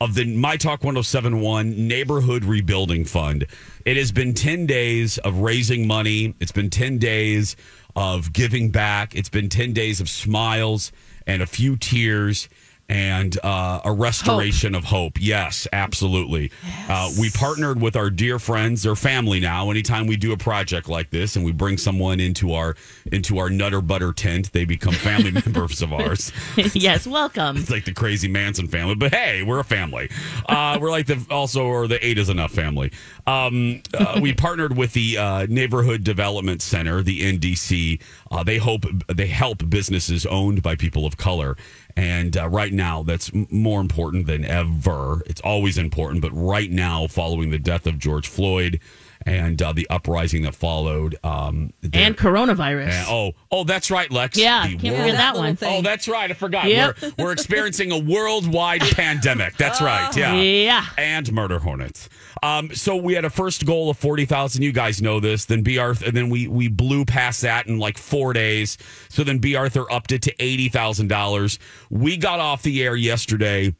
of 0.00 0.14
the 0.14 0.36
My 0.36 0.56
Talk 0.56 0.84
1071 0.84 1.88
Neighborhood 1.88 2.44
Rebuilding 2.44 3.04
Fund. 3.04 3.46
It 3.84 3.96
has 3.96 4.12
been 4.12 4.34
10 4.34 4.66
days 4.66 5.18
of 5.18 5.38
raising 5.38 5.86
money. 5.86 6.34
It's 6.40 6.52
been 6.52 6.70
10 6.70 6.98
days 6.98 7.56
of 7.96 8.32
giving 8.32 8.70
back. 8.70 9.14
It's 9.14 9.28
been 9.28 9.48
10 9.48 9.72
days 9.72 10.00
of 10.00 10.08
smiles 10.08 10.92
and 11.26 11.42
a 11.42 11.46
few 11.46 11.76
tears 11.76 12.48
and 12.88 13.38
uh, 13.42 13.80
a 13.84 13.92
restoration 13.92 14.74
of 14.74 14.84
hope. 14.84 15.18
Yes, 15.18 15.66
absolutely. 15.72 16.50
Uh, 16.88 17.10
we 17.18 17.30
partnered 17.30 17.80
with 17.80 17.96
our 17.96 18.10
dear 18.10 18.38
friends, 18.38 18.82
their 18.82 18.94
family 18.94 19.40
now. 19.40 19.70
Anytime 19.70 20.06
we 20.06 20.16
do 20.16 20.32
a 20.32 20.36
project 20.36 20.88
like 20.88 21.10
this 21.10 21.36
and 21.36 21.44
we 21.44 21.52
bring 21.52 21.78
someone 21.78 22.20
into 22.20 22.52
our 22.52 22.76
into 23.10 23.38
our 23.38 23.48
nutter 23.48 23.80
butter 23.80 24.12
tent, 24.12 24.52
they 24.52 24.64
become 24.64 24.92
family 24.92 25.30
members 25.44 25.82
of 25.82 25.92
ours. 25.92 26.32
yes, 26.74 27.06
welcome. 27.06 27.56
It's 27.56 27.70
like 27.70 27.84
the 27.84 27.92
crazy 27.92 28.28
Manson 28.28 28.68
family, 28.68 28.94
but 28.94 29.14
hey, 29.14 29.42
we're 29.42 29.60
a 29.60 29.64
family. 29.64 30.10
Uh, 30.48 30.78
we're 30.80 30.90
like 30.90 31.06
the 31.06 31.24
also 31.30 31.64
or 31.64 31.86
the 31.86 32.04
eight 32.04 32.18
is 32.18 32.28
enough 32.28 32.52
family. 32.52 32.92
Um, 33.26 33.82
uh, 33.94 34.18
we 34.20 34.34
partnered 34.34 34.76
with 34.76 34.92
the 34.92 35.16
uh, 35.16 35.46
Neighborhood 35.48 36.04
Development 36.04 36.60
Center, 36.60 37.02
the 37.02 37.20
NDC. 37.20 38.00
Uh, 38.30 38.42
they 38.42 38.58
hope 38.58 38.84
they 39.08 39.26
help 39.26 39.68
businesses 39.70 40.26
owned 40.26 40.62
by 40.62 40.76
people 40.76 41.06
of 41.06 41.16
color. 41.16 41.56
And 41.96 42.36
uh, 42.36 42.48
right 42.48 42.72
now, 42.72 43.04
that's 43.04 43.30
more 43.32 43.80
important 43.80 44.26
than 44.26 44.44
ever. 44.44 45.22
It's 45.26 45.40
always 45.42 45.78
important, 45.78 46.22
but 46.22 46.32
right 46.32 46.70
now, 46.70 47.06
following 47.06 47.50
the 47.50 47.58
death 47.58 47.86
of 47.86 47.98
George 47.98 48.26
Floyd 48.26 48.80
and 49.26 49.60
uh, 49.62 49.72
the 49.72 49.86
uprising 49.90 50.42
that 50.42 50.54
followed, 50.54 51.16
um, 51.24 51.72
they're- 51.80 52.02
And 52.02 52.16
coronavirus. 52.16 52.90
and- 52.92 53.06
oh, 53.08 53.32
oh, 53.50 53.64
that's 53.64 53.90
right, 53.90 54.10
Lex. 54.10 54.36
Yeah, 54.38 54.66
The 54.66 54.76
can't 54.76 54.82
world- 54.84 54.96
forget 54.98 55.16
that 55.16 55.36
one. 55.36 55.56
thing. 55.56 55.78
Oh, 55.78 55.82
that's 55.82 56.08
right. 56.08 56.30
I 56.30 56.34
forgot. 56.34 56.66
Yep. 56.66 56.96
We're, 57.02 57.12
we're 57.26 57.32
experiencing 57.32 57.92
a 57.92 57.98
worldwide 57.98 58.80
pandemic. 58.94 59.56
That's 59.56 59.80
right. 59.80 60.14
Yeah. 60.16 60.34
Yeah. 60.34 60.86
And 60.98 61.32
murder 61.32 61.58
hornets. 61.58 62.08
Um, 62.42 62.74
so 62.74 62.96
we 62.96 63.14
had 63.14 63.24
a 63.24 63.30
first 63.30 63.64
goal 63.64 63.88
of 63.88 63.96
forty 63.96 64.26
thousand. 64.26 64.62
You 64.62 64.72
guys 64.72 65.00
know 65.00 65.18
this. 65.18 65.46
Then 65.46 65.62
B. 65.62 65.78
Arthur, 65.78 66.04
and 66.06 66.14
then 66.16 66.28
we 66.28 66.46
we 66.46 66.68
blew 66.68 67.06
past 67.06 67.40
that 67.40 67.66
in 67.66 67.78
like 67.78 67.96
four 67.96 68.34
days. 68.34 68.76
So 69.08 69.24
then 69.24 69.38
B. 69.38 69.54
Arthur 69.56 69.90
upped 69.90 70.12
it 70.12 70.20
to 70.22 70.34
eighty 70.42 70.68
thousand 70.68 71.08
dollars. 71.08 71.58
We 71.88 72.18
got 72.18 72.40
off 72.40 72.62
the 72.62 72.82
air 72.82 72.96
yesterday. 72.96 73.74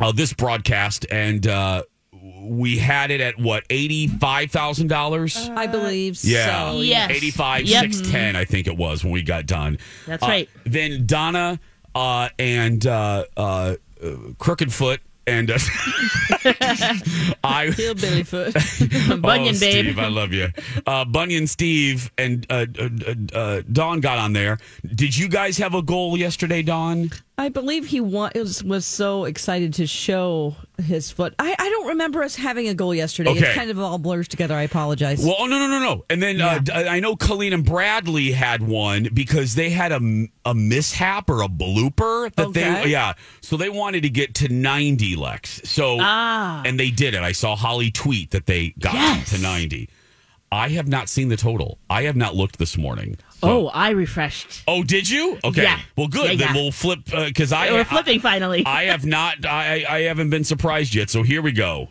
Uh, 0.00 0.10
this 0.12 0.32
broadcast 0.32 1.06
and. 1.10 1.46
uh 1.46 1.82
we 2.40 2.78
had 2.78 3.10
it 3.10 3.20
at 3.20 3.38
what 3.38 3.64
eighty 3.70 4.06
five 4.06 4.50
thousand 4.50 4.88
dollars. 4.88 5.36
I 5.54 5.66
believe 5.66 6.18
Yeah. 6.24 6.70
so. 6.72 6.80
Yes. 6.80 7.10
85, 7.10 7.64
Yep. 7.66 7.82
610, 7.92 8.36
I 8.36 8.44
think 8.44 8.66
it 8.66 8.76
was 8.76 9.04
when 9.04 9.12
we 9.12 9.22
got 9.22 9.46
done. 9.46 9.78
That's 10.06 10.22
Uh, 10.22 10.26
right. 10.26 10.48
Then 10.64 11.06
Donna 11.06 11.60
uh, 11.94 12.28
and 12.38 12.86
uh, 12.86 13.24
uh, 13.36 13.40
uh, 14.02 14.10
Crooked 14.38 14.72
Foot 14.72 15.00
and 15.26 15.50
uh, 15.50 15.58
I. 17.44 17.72
Hillbilly 17.76 18.22
foot. 18.22 18.54
Bunyan 19.20 19.54
oh, 19.56 19.60
babe. 19.60 19.84
Steve, 19.84 19.98
I 19.98 20.08
love 20.08 20.32
you. 20.32 20.48
Uh, 20.86 21.04
Bunyan 21.04 21.46
Steve 21.46 22.10
and 22.18 22.46
uh, 22.50 22.66
uh, 22.78 22.88
uh, 23.06 23.14
uh, 23.36 23.62
Dawn 23.70 24.00
got 24.00 24.18
on 24.18 24.32
there. 24.32 24.58
Did 24.94 25.16
you 25.16 25.28
guys 25.28 25.58
have 25.58 25.74
a 25.74 25.82
goal 25.82 26.16
yesterday, 26.16 26.62
Dawn? 26.62 27.10
I 27.40 27.48
believe 27.48 27.86
he 27.86 28.00
was, 28.02 28.62
was 28.62 28.84
so 28.84 29.24
excited 29.24 29.72
to 29.74 29.86
show 29.86 30.54
his 30.76 31.10
foot. 31.10 31.34
I, 31.38 31.56
I 31.58 31.68
don't 31.70 31.86
remember 31.88 32.22
us 32.22 32.36
having 32.36 32.68
a 32.68 32.74
goal 32.74 32.94
yesterday. 32.94 33.30
Okay. 33.30 33.50
It 33.50 33.54
kind 33.54 33.70
of 33.70 33.78
all 33.78 33.96
blurs 33.96 34.28
together. 34.28 34.54
I 34.54 34.62
apologize. 34.62 35.24
Well, 35.24 35.36
oh 35.38 35.46
no, 35.46 35.58
no, 35.58 35.66
no, 35.66 35.78
no. 35.78 36.04
And 36.10 36.22
then 36.22 36.40
uh, 36.42 36.58
d- 36.58 36.70
I 36.72 37.00
know 37.00 37.16
Colleen 37.16 37.54
and 37.54 37.64
Bradley 37.64 38.30
had 38.32 38.62
one 38.62 39.08
because 39.14 39.54
they 39.54 39.70
had 39.70 39.90
a, 39.90 40.26
a 40.44 40.54
mishap 40.54 41.30
or 41.30 41.42
a 41.42 41.48
blooper 41.48 42.30
that 42.34 42.52
they 42.52 42.90
yeah. 42.90 43.14
So 43.40 43.56
they 43.56 43.70
wanted 43.70 44.02
to 44.02 44.10
get 44.10 44.34
to 44.34 44.48
90 44.52 45.16
Lex. 45.16 45.62
So 45.64 45.96
Ah. 45.98 46.62
and 46.66 46.78
they 46.78 46.90
did 46.90 47.14
it. 47.14 47.22
I 47.22 47.32
saw 47.32 47.56
Holly 47.56 47.90
tweet 47.90 48.32
that 48.32 48.44
they 48.44 48.74
got 48.78 48.92
Yes. 48.92 49.30
to 49.30 49.38
90. 49.40 49.88
I 50.52 50.68
have 50.70 50.88
not 50.88 51.08
seen 51.08 51.28
the 51.28 51.36
total. 51.38 51.78
I 51.88 52.02
have 52.02 52.16
not 52.16 52.34
looked 52.34 52.58
this 52.58 52.76
morning. 52.76 53.16
So- 53.40 53.48
Oh, 53.48 53.66
I 53.68 53.90
refreshed. 53.90 54.62
Oh, 54.68 54.82
did 54.84 55.08
you? 55.08 55.38
Okay. 55.42 55.62
Yeah. 55.62 55.78
Well, 55.96 56.08
good. 56.08 56.32
Yeah, 56.32 56.46
then 56.46 56.54
yeah. 56.54 56.62
we'll 56.62 56.72
flip 56.72 57.00
uh, 57.12 57.24
because 57.26 57.52
I 57.52 57.70
We're 57.72 57.84
flipping 57.84 58.20
finally. 58.20 58.64
I, 58.66 58.82
I 58.82 58.84
have 58.84 59.06
not. 59.06 59.44
I 59.46 59.84
I 59.88 60.00
haven't 60.02 60.28
been 60.30 60.44
surprised 60.44 60.94
yet. 60.94 61.08
So 61.10 61.22
here 61.22 61.40
we 61.40 61.52
go. 61.52 61.88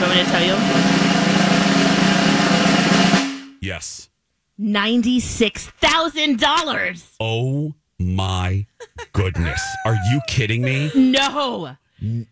Want 0.00 0.14
me 0.14 0.24
to 0.24 0.30
tell 0.30 0.42
you? 0.44 0.56
Yes. 3.60 4.08
Ninety-six 4.58 5.66
thousand 5.66 6.38
dollars. 6.40 7.06
Oh 7.20 7.74
my 7.98 8.66
goodness. 9.12 9.62
Are 9.86 9.94
you 10.10 10.20
kidding 10.26 10.62
me? 10.62 10.90
No, 10.94 11.76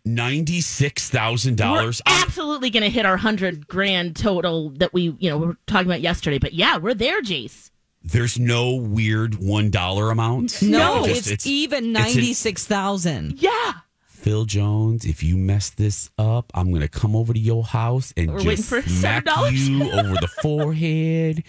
Ninety-six 0.05 1.11
thousand 1.11 1.53
we're 1.53 1.57
dollars. 1.67 2.03
absolutely 2.07 2.71
going 2.71 2.83
to 2.83 2.91
hit 2.91 3.05
our 3.07 3.17
hundred 3.17 3.69
grand 3.69 4.17
total 4.17 4.71
that 4.71 4.93
we, 4.93 5.15
you 5.19 5.31
know, 5.31 5.39
we 5.39 5.47
were 5.49 5.57
talking 5.67 5.87
about 5.87 6.01
yesterday. 6.01 6.39
But 6.39 6.55
yeah, 6.55 6.79
we're 6.79 6.95
there, 6.95 7.21
Jace. 7.23 7.71
There's 8.03 8.39
no 8.39 8.75
weird 8.75 9.35
one 9.37 9.71
dollar 9.71 10.11
amount. 10.11 10.63
no, 10.63 11.05
Just- 11.07 11.31
it's, 11.31 11.47
even 11.47 11.79
it's 11.79 11.87
an- 11.87 11.93
ninety 11.93 12.33
six 12.35 12.67
thousand. 12.67 13.41
Yeah, 13.43 13.73
Phil 14.07 14.45
Jones, 14.47 15.05
if 15.05 15.23
you 15.23 15.37
mess 15.37 15.71
this 15.71 16.11
up, 16.19 16.51
I'm 16.55 16.73
gonna 16.73 16.89
come 16.89 17.15
over 17.15 17.33
to 17.33 17.39
your 17.39 17.65
house 17.65 18.13
and 18.17 18.33
We're 18.33 18.41
just 18.41 18.69
smack 18.69 19.27
you 19.53 19.91
over 19.91 20.15
the 20.15 20.29
forehead. 20.43 21.45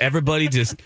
Everybody 0.00 0.48
just 0.48 0.80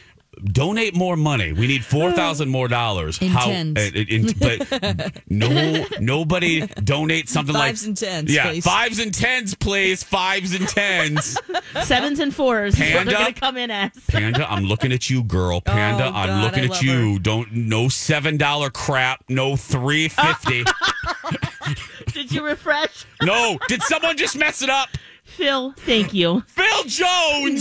donate 0.45 0.95
more 0.95 1.17
money. 1.17 1.53
We 1.53 1.67
need 1.67 1.85
four 1.85 2.13
thousand 2.13 2.49
more 2.49 2.69
dollars. 2.69 3.21
In 3.21 3.29
How? 3.29 3.47
tens. 3.47 3.79
uh, 3.79 3.91
in- 3.95 4.33
but 4.39 5.13
no, 5.29 5.87
nobody 6.01 6.67
donate 6.83 7.29
something 7.29 7.55
Fives 7.55 7.83
like 7.83 7.89
and 7.89 7.97
tens, 7.97 8.35
Yeah, 8.35 8.51
please. 8.51 8.65
fives 8.65 8.99
and 8.99 9.13
tens, 9.15 9.55
please. 9.55 10.03
Fives 10.03 10.55
and 10.55 10.69
tens. 10.69 11.37
Sevens 11.83 12.19
and 12.21 12.35
fours 12.35 12.75
is 12.75 12.81
what 12.81 12.89
Panda? 12.89 13.11
they're 13.11 13.21
going 13.21 13.35
to 13.35 13.41
come 13.41 13.57
in 13.57 13.71
as. 13.71 13.91
Panda, 14.09 14.51
I'm 14.51 14.65
looking 14.65 14.93
at 14.93 15.09
you, 15.11 15.23
girl. 15.25 15.61
Panda, 15.61 16.07
Oh, 16.07 16.13
I'm 16.13 16.43
looking 16.43 16.63
I 16.63 16.65
at 16.65 16.71
love 16.71 16.83
you. 16.83 17.19
Don't 17.19 17.53
no 17.53 17.89
seven 17.89 18.37
dollar 18.37 18.71
crap. 18.71 19.25
No 19.29 19.57
three 19.57 20.09
fifty. 20.09 20.65
Did 22.13 22.31
you 22.31 22.45
refresh? 22.45 23.07
no, 23.23 23.59
did 23.69 23.83
someone 23.83 24.17
just 24.17 24.37
mess 24.37 24.63
it 24.63 24.71
up? 24.71 24.89
Phil, 25.25 25.73
thank 25.79 26.15
you. 26.15 26.43
Phil 26.47 26.85
Jones. 26.85 27.61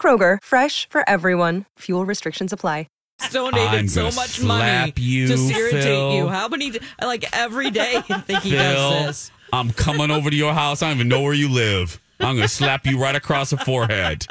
Kroger, 0.00 0.38
fresh 0.42 0.88
for 0.88 1.08
everyone. 1.08 1.66
Fuel 1.78 2.04
restrictions 2.04 2.52
apply. 2.52 2.88
donated 3.30 3.80
I'm 3.80 3.88
so 3.88 4.10
much 4.10 4.42
money 4.42 4.62
slap 4.90 4.98
you, 4.98 5.28
to 5.28 5.34
irritate 5.34 5.82
Phil. 5.84 6.14
you. 6.14 6.28
How 6.28 6.48
many, 6.48 6.72
like 7.00 7.24
every 7.36 7.70
day, 7.70 7.96
I 8.08 8.20
think 8.20 8.40
he 8.40 8.50
Phil, 8.50 8.58
does 8.58 9.06
this. 9.06 9.30
I'm 9.52 9.70
coming 9.70 10.10
over 10.10 10.30
to 10.30 10.36
your 10.36 10.54
house. 10.54 10.82
I 10.82 10.88
don't 10.88 10.96
even 10.96 11.08
know 11.08 11.22
where 11.22 11.34
you 11.34 11.48
live. 11.48 12.00
I'm 12.18 12.36
gonna 12.36 12.48
slap 12.48 12.86
you 12.86 13.00
right 13.00 13.14
across 13.16 13.50
the 13.50 13.58
forehead. 13.58 14.26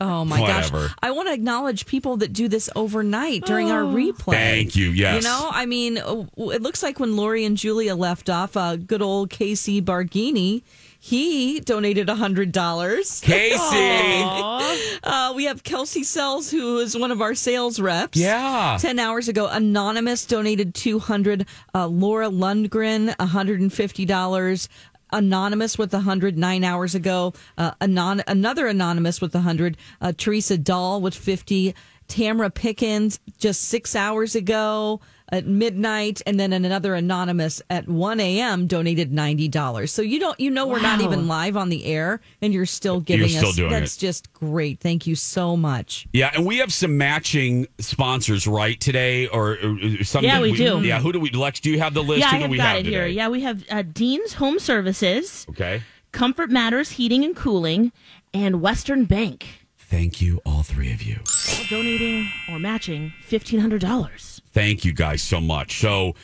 Oh 0.00 0.24
my 0.24 0.40
Whatever. 0.40 0.88
gosh. 0.88 0.96
I 1.02 1.10
want 1.10 1.28
to 1.28 1.34
acknowledge 1.34 1.86
people 1.86 2.16
that 2.18 2.32
do 2.32 2.48
this 2.48 2.68
overnight 2.76 3.44
during 3.44 3.70
our 3.70 3.82
replay. 3.82 4.32
Thank 4.32 4.76
you. 4.76 4.90
Yes. 4.90 5.22
You 5.22 5.28
know, 5.28 5.48
I 5.50 5.66
mean, 5.66 5.98
uh, 5.98 6.24
it 6.36 6.62
looks 6.62 6.82
like 6.82 7.00
when 7.00 7.16
Lori 7.16 7.44
and 7.44 7.56
Julia 7.56 7.94
left 7.94 8.28
off, 8.28 8.56
uh, 8.56 8.76
good 8.76 9.02
old 9.02 9.30
Casey 9.30 9.80
Barghini, 9.80 10.62
he 11.04 11.60
donated 11.60 12.08
$100. 12.08 13.22
Casey. 13.22 14.98
Uh, 15.02 15.34
we 15.36 15.44
have 15.44 15.62
Kelsey 15.62 16.02
Sells, 16.02 16.50
who 16.50 16.78
is 16.78 16.96
one 16.96 17.12
of 17.12 17.20
our 17.20 17.34
sales 17.34 17.78
reps. 17.78 18.16
Yeah. 18.16 18.78
10 18.80 18.98
hours 18.98 19.28
ago, 19.28 19.46
Anonymous 19.46 20.24
donated 20.24 20.74
200 20.74 21.46
uh, 21.74 21.86
Laura 21.88 22.30
Lundgren, 22.30 23.14
$150. 23.16 24.68
Anonymous 25.12 25.76
with 25.76 25.92
100 25.92 26.38
nine 26.38 26.64
hours 26.64 26.94
ago. 26.94 27.34
Uh, 27.58 27.72
anon- 27.82 28.22
another 28.26 28.66
Anonymous 28.66 29.20
with 29.20 29.34
100. 29.34 29.76
Uh, 30.00 30.14
Teresa 30.16 30.56
Dahl 30.56 31.02
with 31.02 31.14
50. 31.14 31.74
Tamara 32.08 32.48
Pickens 32.48 33.20
just 33.38 33.60
six 33.62 33.94
hours 33.94 34.34
ago 34.34 35.02
at 35.34 35.46
midnight, 35.46 36.22
and 36.26 36.38
then 36.38 36.52
another 36.52 36.94
anonymous 36.94 37.60
at 37.68 37.88
1 37.88 38.20
a.m. 38.20 38.66
donated 38.66 39.12
ninety 39.12 39.48
dollars. 39.48 39.90
So 39.92 40.00
you 40.00 40.20
don't, 40.20 40.38
you 40.38 40.50
know, 40.50 40.66
we're 40.66 40.80
not 40.80 41.00
even 41.00 41.26
live 41.26 41.56
on 41.56 41.68
the 41.68 41.84
air, 41.84 42.20
and 42.40 42.54
you're 42.54 42.66
still 42.66 43.00
giving 43.00 43.28
still 43.28 43.48
us. 43.48 43.56
doing 43.56 43.70
that's 43.70 43.96
it. 43.96 44.00
just 44.00 44.32
great. 44.32 44.78
Thank 44.80 45.06
you 45.06 45.14
so 45.16 45.56
much. 45.56 46.06
Yeah, 46.12 46.30
and 46.34 46.46
we 46.46 46.58
have 46.58 46.72
some 46.72 46.96
matching 46.96 47.66
sponsors 47.80 48.46
right 48.46 48.78
today, 48.80 49.26
or, 49.26 49.58
or 49.62 50.04
something. 50.04 50.30
Yeah, 50.30 50.40
we 50.40 50.54
do. 50.54 50.80
Yeah, 50.82 51.00
who 51.00 51.12
do 51.12 51.18
we? 51.20 51.30
Lex, 51.30 51.58
do 51.60 51.70
you 51.70 51.80
have 51.80 51.94
the 51.94 52.02
list? 52.02 52.20
yeah, 52.20 52.30
who 52.30 52.36
I 52.36 52.38
do 52.38 52.42
have 52.42 52.50
we 52.50 52.56
got 52.56 52.76
have 52.76 52.78
it 52.78 52.86
here. 52.86 53.06
Yeah, 53.06 53.28
we 53.28 53.40
have 53.42 53.64
uh, 53.70 53.82
Dean's 53.82 54.34
Home 54.34 54.58
Services, 54.60 55.46
Okay. 55.50 55.82
Comfort 56.12 56.50
Matters 56.50 56.90
Heating 56.92 57.24
and 57.24 57.34
Cooling, 57.34 57.90
and 58.32 58.60
Western 58.62 59.04
Bank. 59.04 59.46
Thank 59.76 60.20
you, 60.22 60.40
all 60.46 60.62
three 60.62 60.92
of 60.92 61.02
you. 61.02 61.18
all 61.50 61.64
donating 61.70 62.30
or 62.50 62.58
matching 62.58 63.12
$1,500. 63.28 64.33
Thank 64.54 64.84
you 64.84 64.92
guys 64.92 65.20
so 65.20 65.40
much. 65.40 65.78
So, 65.80 66.14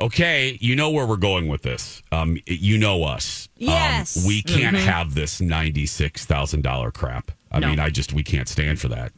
okay, 0.00 0.56
you 0.60 0.74
know 0.76 0.90
where 0.90 1.06
we're 1.06 1.16
going 1.16 1.48
with 1.48 1.62
this. 1.62 2.02
Um, 2.12 2.38
you 2.46 2.78
know 2.78 3.04
us. 3.04 3.48
Um, 3.60 3.66
Yes. 3.68 4.24
we 4.26 4.42
can't 4.42 4.76
have 4.76 5.14
this 5.14 5.40
ninety-six 5.40 6.24
thousand 6.24 6.62
dollar 6.62 6.90
crap. 6.90 7.30
I 7.52 7.58
No. 7.60 7.68
mean, 7.68 7.80
I 7.80 7.90
just 7.90 8.12
we 8.12 8.22
can't 8.22 8.48
stand 8.48 8.80
for 8.80 8.88
that. 8.88 9.12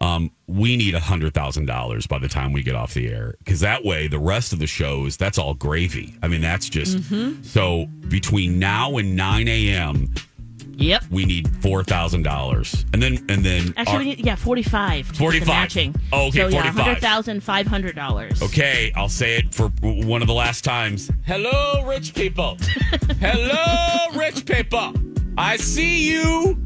Um, 0.00 0.30
we 0.48 0.76
need 0.76 0.94
a 0.94 1.00
hundred 1.00 1.32
thousand 1.34 1.66
dollars 1.66 2.06
by 2.06 2.18
the 2.18 2.28
time 2.28 2.52
we 2.52 2.62
get 2.62 2.74
off 2.74 2.92
the 2.94 3.08
air 3.08 3.34
because 3.38 3.60
that 3.60 3.84
way 3.84 4.08
the 4.08 4.18
rest 4.18 4.52
of 4.52 4.58
the 4.58 4.66
shows 4.66 5.16
that's 5.16 5.38
all 5.38 5.54
gravy. 5.54 6.14
I 6.22 6.28
mean, 6.28 6.40
that's 6.40 6.68
just 6.68 6.98
so 7.44 7.86
between 8.08 8.58
now 8.58 8.96
and 8.96 9.14
nine 9.16 9.46
a.m. 9.48 10.12
Yep. 10.82 11.04
we 11.10 11.24
need 11.24 11.48
four 11.62 11.82
thousand 11.84 12.22
dollars, 12.22 12.84
and 12.92 13.02
then 13.02 13.24
and 13.28 13.44
then 13.44 13.72
Actually, 13.76 13.92
our- 13.94 13.98
we 14.00 14.04
need, 14.16 14.26
yeah, 14.26 14.34
45 14.36 15.06
to 15.06 15.12
get 15.12 15.16
the 15.18 15.18
45. 15.18 15.46
matching. 15.48 15.94
Oh, 16.12 16.26
okay, 16.28 16.38
so, 16.40 16.48
yeah, 16.48 16.72
$100,500. 16.72 18.42
Okay, 18.42 18.92
I'll 18.96 19.08
say 19.08 19.36
it 19.38 19.54
for 19.54 19.68
one 19.82 20.22
of 20.22 20.28
the 20.28 20.34
last 20.34 20.64
times. 20.64 21.10
Hello, 21.26 21.84
rich 21.86 22.14
people. 22.14 22.56
Hello, 23.20 24.18
rich 24.18 24.44
people. 24.46 24.92
I 25.38 25.56
see 25.56 26.10
you. 26.10 26.58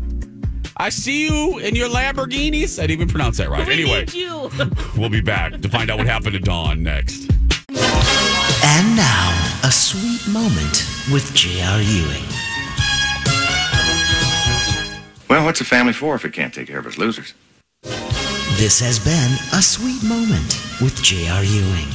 I 0.78 0.90
see 0.90 1.26
you 1.26 1.58
in 1.58 1.74
your 1.74 1.88
Lamborghinis. 1.88 2.78
I 2.78 2.82
didn't 2.82 3.00
even 3.02 3.08
pronounce 3.08 3.38
that 3.38 3.48
right. 3.48 3.66
We 3.66 3.72
anyway, 3.72 4.00
need 4.00 4.14
you. 4.14 4.50
we'll 4.96 5.08
be 5.08 5.20
back 5.22 5.60
to 5.60 5.68
find 5.68 5.90
out 5.90 5.98
what 5.98 6.06
happened 6.06 6.32
to 6.34 6.38
Dawn 6.38 6.82
next. 6.82 7.30
And 7.70 8.96
now, 8.96 9.58
a 9.64 9.70
sweet 9.72 10.26
moment 10.32 10.84
with 11.12 11.32
J.R. 11.34 11.80
Ewing. 11.80 12.24
Well, 15.28 15.44
what's 15.44 15.60
a 15.60 15.64
family 15.64 15.92
for 15.92 16.14
if 16.14 16.24
it 16.24 16.32
can't 16.32 16.54
take 16.54 16.68
care 16.68 16.78
of 16.78 16.86
its 16.86 16.98
losers? 16.98 17.34
This 17.82 18.80
has 18.80 18.98
been 18.98 19.32
a 19.58 19.60
sweet 19.62 20.02
moment 20.04 20.60
with 20.80 21.02
J.R. 21.02 21.42
Ewing. 21.44 21.88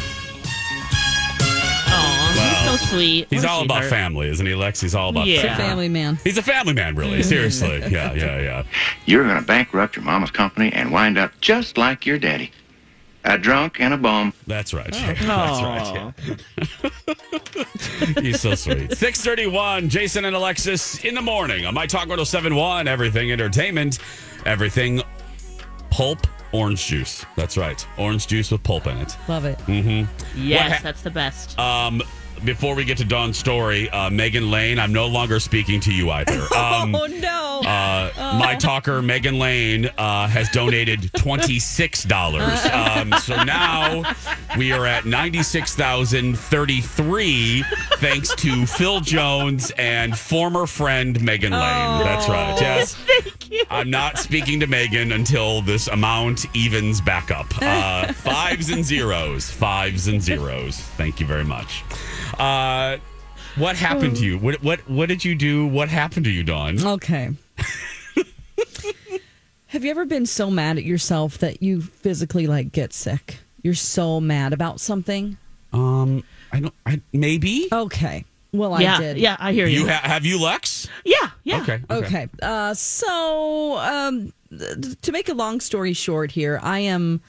Aw, 1.93 2.33
he's 2.35 2.69
so 2.69 2.85
sweet. 2.93 3.27
He's 3.29 3.41
What 3.43 3.49
a 3.49 3.51
all 3.51 3.61
about 3.63 3.83
sweetheart. 3.83 3.89
family, 3.89 4.29
isn't 4.29 4.45
he, 4.45 4.53
Lex? 4.53 4.79
He's 4.81 4.93
all 4.93 5.09
about 5.09 5.27
Yeah. 5.27 5.41
family. 5.41 5.63
Family 5.63 5.89
man. 5.89 6.19
He's 6.23 6.37
a 6.37 6.43
family 6.43 6.73
man, 6.73 6.95
really. 6.95 7.23
Seriously. 7.33 7.79
Yeah, 7.89 8.13
yeah, 8.13 8.39
yeah. 8.41 8.63
You're 9.05 9.23
going 9.23 9.39
to 9.39 9.45
bankrupt 9.45 9.95
your 9.95 10.05
mama's 10.05 10.31
company 10.31 10.71
and 10.73 10.91
wind 10.91 11.17
up 11.17 11.31
just 11.41 11.77
like 11.77 12.05
your 12.05 12.19
daddy. 12.19 12.51
A 13.23 13.37
drunk 13.37 13.79
and 13.79 13.93
a 13.93 13.97
bum. 13.97 14.33
That's 14.47 14.73
right. 14.73 14.91
That's 14.93 15.21
right. 15.61 16.11
yeah. 16.83 16.91
He's 18.21 18.41
so 18.41 18.55
sweet. 18.55 18.91
631, 18.97 19.89
Jason 19.89 20.25
and 20.25 20.35
Alexis 20.35 21.03
in 21.05 21.13
the 21.15 21.21
morning 21.21 21.65
on 21.65 21.73
My 21.73 21.85
Talk 21.85 22.01
1071, 22.07 22.87
Everything 22.87 23.31
Entertainment, 23.31 23.99
Everything 24.45 25.01
Pulp 25.91 26.25
Orange 26.51 26.85
Juice. 26.87 27.25
That's 27.35 27.57
right. 27.57 27.85
Orange 27.97 28.27
juice 28.27 28.51
with 28.51 28.63
pulp 28.63 28.87
in 28.87 28.97
it. 28.97 29.15
Love 29.27 29.45
it. 29.45 29.57
Mm-hmm. 29.59 30.11
Yes, 30.37 30.77
ha- 30.77 30.79
that's 30.83 31.01
the 31.01 31.11
best. 31.11 31.57
Um, 31.59 32.01
before 32.43 32.75
we 32.75 32.83
get 32.85 32.97
to 32.97 33.05
Dawn's 33.05 33.37
story, 33.37 33.89
uh, 33.89 34.09
Megan 34.09 34.49
Lane, 34.51 34.79
I'm 34.79 34.91
no 34.93 35.07
longer 35.07 35.39
speaking 35.39 35.79
to 35.81 35.93
you 35.93 36.09
either. 36.11 36.47
Um, 36.61 36.95
oh 36.95 37.05
no. 37.07 37.61
uh, 37.67 38.37
my 38.39 38.55
talker 38.55 39.01
Megan 39.01 39.39
Lane 39.39 39.89
uh, 39.97 40.27
has 40.27 40.49
donated 40.49 41.11
twenty 41.17 41.59
six 41.59 42.03
dollars. 42.03 42.65
Um, 42.71 43.13
so 43.13 43.41
now 43.43 44.03
we 44.57 44.71
are 44.71 44.85
at 44.85 45.05
ninety 45.05 45.41
six 45.43 45.75
thousand 45.75 46.37
thirty 46.37 46.81
three, 46.81 47.63
thanks 47.95 48.33
to 48.35 48.65
Phil 48.65 48.99
Jones 49.01 49.71
and 49.77 50.17
former 50.17 50.65
friend 50.67 51.21
Megan 51.23 51.51
Lane. 51.51 51.59
That's 52.03 52.27
right. 52.29 52.51
Yes. 52.61 52.95
I'm 53.69 53.89
not 53.89 54.17
speaking 54.17 54.59
to 54.61 54.67
Megan 54.67 55.11
until 55.11 55.61
this 55.61 55.87
amount 55.87 56.45
evens 56.55 57.01
back 57.01 57.31
up. 57.31 57.47
Uh, 57.61 58.11
fives 58.13 58.69
and 58.69 58.83
zeros. 58.83 59.49
Fives 59.49 60.07
and 60.07 60.21
zeros. 60.21 60.77
Thank 60.79 61.19
you 61.19 61.25
very 61.25 61.43
much. 61.43 61.83
Uh, 62.39 62.97
what 63.57 63.75
happened 63.75 64.15
to 64.17 64.25
you? 64.25 64.37
What 64.37 64.63
what 64.63 64.79
what 64.89 65.09
did 65.09 65.25
you 65.25 65.35
do? 65.35 65.67
What 65.67 65.89
happened 65.89 66.25
to 66.25 66.31
you, 66.31 66.43
Dawn? 66.43 66.85
Okay. 66.85 67.31
Have 69.67 69.85
you 69.85 69.91
ever 69.91 70.05
been 70.05 70.25
so 70.25 70.51
mad 70.51 70.77
at 70.77 70.83
yourself 70.83 71.37
that 71.37 71.63
you 71.63 71.81
physically 71.81 72.47
like 72.47 72.71
get 72.71 72.93
sick? 72.93 73.37
You're 73.61 73.73
so 73.73 74.19
mad 74.19 74.53
about 74.53 74.79
something. 74.79 75.37
Um, 75.71 76.23
I 76.51 76.59
don't. 76.59 76.73
I 76.85 77.01
maybe. 77.13 77.67
Okay. 77.71 78.25
Well, 78.53 78.81
yeah, 78.81 78.97
I 78.97 78.99
did. 78.99 79.17
yeah, 79.17 79.37
I 79.39 79.53
hear 79.53 79.65
you. 79.67 79.81
You 79.81 79.87
ha- 79.87 80.01
have 80.03 80.25
you 80.25 80.39
Lex? 80.41 80.87
yeah, 81.05 81.29
yeah. 81.43 81.61
Okay. 81.61 81.79
Okay. 81.89 82.27
Uh, 82.41 82.73
so, 82.73 83.77
um, 83.77 84.33
th- 84.49 84.99
to 85.01 85.11
make 85.11 85.29
a 85.29 85.33
long 85.33 85.59
story 85.61 85.93
short, 85.93 86.31
here 86.31 86.59
I 86.61 86.79
am. 86.79 87.21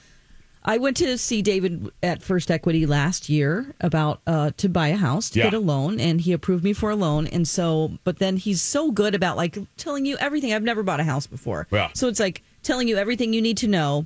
I 0.65 0.77
went 0.77 0.95
to 0.97 1.17
see 1.17 1.41
David 1.41 1.91
at 2.01 2.21
First 2.23 2.49
Equity 2.49 2.85
last 2.85 3.27
year 3.29 3.73
about 3.81 4.21
uh, 4.27 4.51
to 4.57 4.69
buy 4.69 4.89
a 4.89 4.95
house 4.95 5.29
to 5.31 5.39
Yeah. 5.39 5.45
get 5.45 5.53
a 5.53 5.59
loan, 5.59 5.99
and 5.99 6.21
he 6.21 6.31
approved 6.33 6.63
me 6.63 6.71
for 6.73 6.89
a 6.89 6.95
loan. 6.95 7.27
And 7.27 7.45
so, 7.47 7.91
but 8.05 8.19
then 8.19 8.37
he's 8.37 8.61
so 8.61 8.91
good 8.91 9.13
about 9.15 9.35
like 9.37 9.57
telling 9.77 10.05
you 10.05 10.17
everything. 10.17 10.53
I've 10.53 10.63
never 10.63 10.83
bought 10.83 10.99
a 11.01 11.03
house 11.03 11.27
before, 11.27 11.67
Yeah. 11.71 11.89
so 11.93 12.07
it's 12.07 12.19
like 12.19 12.43
telling 12.63 12.87
you 12.87 12.95
everything 12.97 13.33
you 13.33 13.41
need 13.41 13.57
to 13.57 13.67
know. 13.67 14.05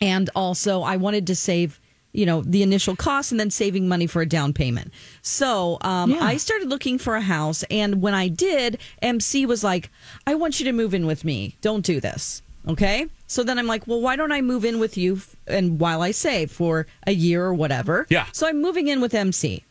And 0.00 0.28
also, 0.34 0.82
I 0.82 0.96
wanted 0.96 1.26
to 1.28 1.34
save, 1.34 1.80
you 2.12 2.24
know, 2.26 2.42
the 2.42 2.62
initial 2.62 2.96
cost 2.96 3.30
and 3.32 3.38
then 3.38 3.50
saving 3.50 3.86
money 3.88 4.06
for 4.06 4.22
a 4.22 4.26
down 4.26 4.52
payment. 4.52 4.92
So 5.22 5.78
um, 5.82 6.10
Yeah. 6.10 6.24
I 6.24 6.36
started 6.38 6.68
looking 6.68 6.98
for 6.98 7.16
a 7.16 7.20
house. 7.20 7.64
And 7.70 8.00
when 8.02 8.14
I 8.14 8.28
did, 8.28 8.78
MC 9.02 9.46
was 9.46 9.62
like, 9.62 9.90
I 10.26 10.34
want 10.34 10.58
you 10.58 10.64
to 10.66 10.72
move 10.72 10.94
in 10.94 11.06
with 11.06 11.24
me. 11.24 11.56
Don't 11.60 11.84
do 11.84 12.00
this. 12.00 12.42
Okay. 12.66 13.06
So 13.26 13.42
then 13.44 13.58
I'm 13.58 13.66
like, 13.66 13.86
well, 13.86 14.00
why 14.00 14.16
don't 14.16 14.32
I 14.32 14.40
move 14.40 14.64
in 14.64 14.78
with 14.78 14.96
you 14.96 15.16
f- 15.16 15.36
and 15.46 15.78
while 15.78 16.02
I 16.02 16.10
save 16.10 16.50
for 16.50 16.86
a 17.06 17.12
year 17.12 17.44
or 17.44 17.54
whatever? 17.54 18.06
Yeah. 18.10 18.26
So 18.32 18.46
I'm 18.46 18.60
moving 18.60 18.88
in 18.88 19.00
with 19.00 19.14
MC. 19.14 19.64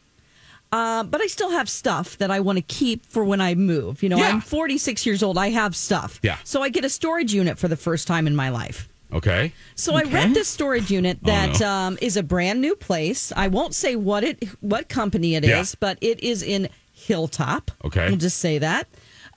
Uh, 0.72 1.04
but 1.04 1.22
I 1.22 1.28
still 1.28 1.52
have 1.52 1.70
stuff 1.70 2.18
that 2.18 2.30
I 2.30 2.40
want 2.40 2.58
to 2.58 2.62
keep 2.62 3.06
for 3.06 3.24
when 3.24 3.40
I 3.40 3.56
move. 3.56 4.04
You 4.04 4.10
know, 4.10 4.18
Yeah. 4.18 4.30
I'm 4.30 4.42
46 4.42 5.06
years 5.06 5.24
old. 5.24 5.38
I 5.38 5.50
have 5.50 5.76
stuff. 5.76 6.20
Yeah. 6.22 6.38
So 6.44 6.62
I 6.62 6.70
get 6.70 6.84
a 6.86 6.90
storage 6.90 7.34
unit 7.34 7.58
for 7.58 7.68
the 7.68 7.78
first 7.78 8.06
time 8.08 8.28
in 8.28 8.36
my 8.36 8.50
life. 8.50 8.90
Okay. 9.14 9.54
So 9.76 9.96
I 9.96 10.04
rent 10.04 10.34
this 10.34 10.48
storage 10.50 10.92
unit 10.92 11.20
Oh, 11.26 11.54
no. 11.60 11.66
um, 11.68 11.98
is 12.02 12.18
a 12.18 12.24
brand 12.24 12.60
new 12.62 12.76
place. 12.76 13.32
I 13.36 13.48
won't 13.48 13.74
say 13.74 13.96
what 13.96 14.24
it 14.24 14.44
what 14.60 14.90
company 14.90 15.36
it 15.36 15.46
is, 15.46 15.50
Yeah. 15.72 15.78
but 15.80 15.98
it 16.02 16.22
is 16.22 16.44
in 16.44 16.68
Hilltop. 16.94 17.72
Okay. 17.86 18.08
We'll 18.10 18.18
just 18.18 18.40
say 18.40 18.58
that. 18.60 18.88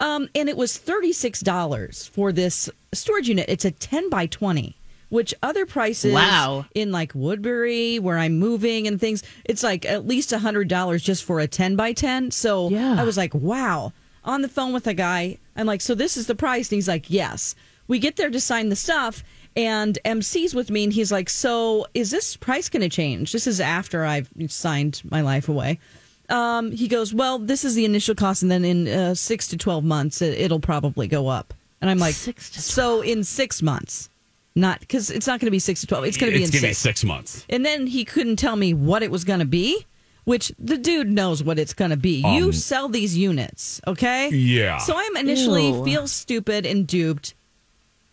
Um, 0.00 0.28
and 0.35 0.48
it 0.48 0.56
was 0.56 0.76
thirty 0.76 1.12
six 1.12 1.40
dollars 1.40 2.06
for 2.06 2.33
this 2.33 2.68
storage 2.92 3.28
unit. 3.28 3.46
It's 3.48 3.64
a 3.64 3.70
ten 3.70 4.11
by 4.11 4.26
twenty, 4.26 4.76
which 5.09 5.35
other 5.42 5.66
prices 5.66 6.14
Wow. 6.14 6.66
in 6.74 6.90
like 6.90 7.12
Woodbury, 7.14 7.98
where 8.00 8.18
I'm 8.18 8.38
moving 8.38 8.88
and 8.88 8.98
things, 9.00 9.22
it's 9.44 9.62
like 9.62 9.85
at 9.87 10.06
least 10.06 10.33
a 10.33 10.38
hundred 10.40 10.66
dollars 10.68 11.02
just 11.02 11.22
for 11.22 11.38
a 11.38 11.46
ten 11.46 11.76
by 11.76 11.92
ten. 11.92 12.30
So 12.33 12.70
Yeah. 12.70 12.96
I 13.00 13.04
was 13.04 13.16
like, 13.16 13.35
wow. 13.35 13.92
On 14.24 14.42
the 14.42 14.48
phone 14.48 14.72
with 14.72 14.87
a 14.87 14.94
guy, 14.94 15.38
I'm 15.56 15.66
like, 15.66 15.80
so 15.80 15.94
this 15.94 16.16
is 16.16 16.26
the 16.26 16.35
price, 16.35 16.70
and 16.70 16.76
he's 16.76 16.88
like, 16.88 17.09
yes. 17.09 17.54
We 17.88 17.98
get 17.98 18.16
there 18.16 18.30
to 18.30 18.38
sign 18.40 18.68
the 18.68 18.76
stuff, 18.76 19.24
and 19.57 19.99
MC's 20.05 20.55
with 20.55 20.71
me, 20.71 20.85
and 20.85 20.93
he's 20.93 21.11
like, 21.11 21.29
so 21.29 21.87
is 21.95 22.11
this 22.11 22.37
price 22.37 22.69
going 22.69 22.83
to 22.83 22.89
change? 22.89 23.33
This 23.33 23.47
is 23.47 23.61
after 23.61 24.05
I've 24.05 24.31
signed 24.49 25.03
my 25.11 25.21
life 25.21 25.49
away. 25.49 25.79
Um, 26.29 26.71
he 26.71 26.87
goes, 26.87 27.13
well, 27.13 27.39
this 27.39 27.65
is 27.65 27.75
the 27.75 27.85
initial 27.85 28.15
cost, 28.15 28.43
and 28.43 28.51
then 28.51 28.65
in 28.65 28.87
uh, 28.89 29.15
six 29.15 29.49
to 29.49 29.57
twelve 29.57 29.83
months, 29.85 30.23
it, 30.23 30.39
it'll 30.39 30.61
probably 30.61 31.09
go 31.09 31.29
up. 31.29 31.53
And 31.81 31.91
I'm 31.91 31.99
like, 31.99 32.15
Six 32.15 32.51
to 32.51 32.61
so 32.63 33.01
in 33.01 33.25
six 33.25 33.63
months, 33.63 34.09
not 34.55 34.81
because 34.81 35.11
it's 35.11 35.27
not 35.27 35.41
going 35.41 35.47
to 35.47 35.51
be 35.51 35.59
six 35.59 35.81
to 35.81 35.87
twelve. 35.87 36.05
It's 36.05 36.17
going 36.17 36.33
to 36.33 36.39
be 36.39 36.45
in 36.45 36.51
gonna 36.51 36.61
be 36.61 36.69
six. 36.69 36.79
six 36.79 37.05
months. 37.05 37.45
And 37.49 37.65
then 37.65 37.87
he 37.87 38.05
couldn't 38.05 38.37
tell 38.37 38.55
me 38.57 38.75
what 38.75 39.03
it 39.03 39.11
was 39.11 39.25
going 39.25 39.41
to 39.41 39.47
be, 39.47 39.87
which 40.25 40.53
the 40.59 40.77
dude 40.77 41.11
knows 41.11 41.43
what 41.43 41.59
it's 41.59 41.73
going 41.73 41.91
to 41.91 41.97
be. 41.97 42.23
Um, 42.23 42.35
you 42.35 42.53
sell 42.53 42.89
these 42.89 43.17
units, 43.17 43.81
okay? 43.87 44.29
Yeah. 44.29 44.79
So 44.79 44.95
I'm 44.97 45.17
initially 45.17 45.69
Ew. 45.69 45.85
feel 45.85 46.07
stupid 46.07 46.67
and 46.67 46.87
duped. 46.87 47.35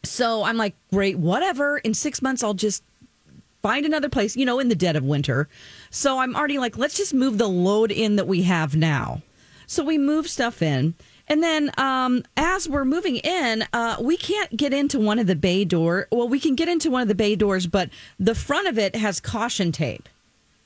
So 0.10 0.44
I'm 0.44 0.58
like, 0.58 0.76
great, 0.92 1.18
whatever. 1.18 1.78
In 1.80 1.94
six 1.94 2.22
months, 2.22 2.44
I'll 2.44 2.54
just 2.54 2.84
find 3.62 3.86
another 3.86 4.10
place, 4.10 4.36
you 4.36 4.46
know, 4.46 4.60
in 4.60 4.70
the 4.70 4.76
dead 4.76 4.96
of 4.96 5.04
winter. 5.04 5.48
So 5.90 6.20
I'm 6.20 6.36
already 6.36 6.60
like, 6.60 6.78
let's 6.78 6.96
just 6.96 7.14
move 7.14 7.38
the 7.38 7.48
load 7.50 7.92
in 7.92 8.16
that 8.16 8.28
we 8.28 8.44
have 8.44 8.76
now. 8.76 9.22
So 9.66 9.84
we 9.84 9.98
move 9.98 10.30
stuff 10.30 10.62
in. 10.62 10.94
And 11.28 11.44
then 11.44 11.72
um, 11.78 12.24
as 12.38 12.70
we're 12.70 12.86
moving 12.86 13.18
in, 13.18 13.66
uh, 13.74 13.98
we 14.00 14.16
can't 14.16 14.56
get 14.56 14.74
into 14.74 15.00
one 15.00 15.20
of 15.20 15.28
the 15.28 15.36
bay 15.36 15.66
door. 15.66 16.08
Well, 16.12 16.30
we 16.30 16.40
can 16.40 16.56
get 16.56 16.70
into 16.70 16.90
one 16.90 17.02
of 17.02 17.10
the 17.10 17.16
bay 17.16 17.36
doors, 17.36 17.68
but 17.68 17.90
the 18.18 18.36
front 18.36 18.68
of 18.68 18.78
it 18.78 18.96
has 18.96 19.20
caution 19.20 19.74
tape. 19.74 20.08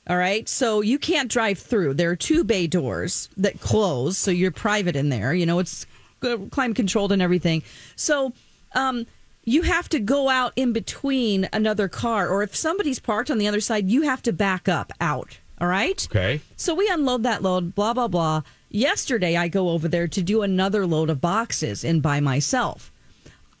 All 0.08 0.16
right. 0.16 0.48
So 0.48 0.80
you 0.80 0.98
can't 0.98 1.30
drive 1.30 1.58
through. 1.58 1.94
There 1.94 2.10
are 2.10 2.16
two 2.16 2.44
bay 2.44 2.66
doors 2.66 3.28
that 3.36 3.60
close. 3.60 4.18
So 4.18 4.30
you're 4.30 4.50
private 4.52 4.96
in 4.96 5.08
there. 5.08 5.34
You 5.34 5.46
know, 5.46 5.58
it's 5.58 5.86
uh, 6.22 6.38
climate 6.50 6.76
controlled 6.76 7.12
and 7.12 7.22
everything. 7.22 7.62
So 7.96 8.32
um, 8.74 9.06
you 9.44 9.62
have 9.62 9.88
to 9.90 9.98
go 9.98 10.28
out 10.28 10.52
in 10.56 10.72
between 10.72 11.48
another 11.52 11.88
car, 11.88 12.28
or 12.28 12.42
if 12.42 12.54
somebody's 12.54 12.98
parked 12.98 13.30
on 13.30 13.38
the 13.38 13.48
other 13.48 13.60
side, 13.60 13.90
you 13.90 14.02
have 14.02 14.22
to 14.22 14.32
back 14.32 14.68
up 14.68 14.92
out. 15.00 15.38
All 15.60 15.68
right. 15.68 16.06
Okay. 16.10 16.40
So 16.56 16.74
we 16.74 16.88
unload 16.88 17.22
that 17.24 17.42
load, 17.42 17.74
blah, 17.74 17.94
blah, 17.94 18.08
blah. 18.08 18.42
Yesterday, 18.68 19.36
I 19.36 19.48
go 19.48 19.70
over 19.70 19.86
there 19.86 20.08
to 20.08 20.22
do 20.22 20.42
another 20.42 20.86
load 20.86 21.10
of 21.10 21.20
boxes 21.20 21.84
and 21.84 22.02
by 22.02 22.20
myself. 22.20 22.90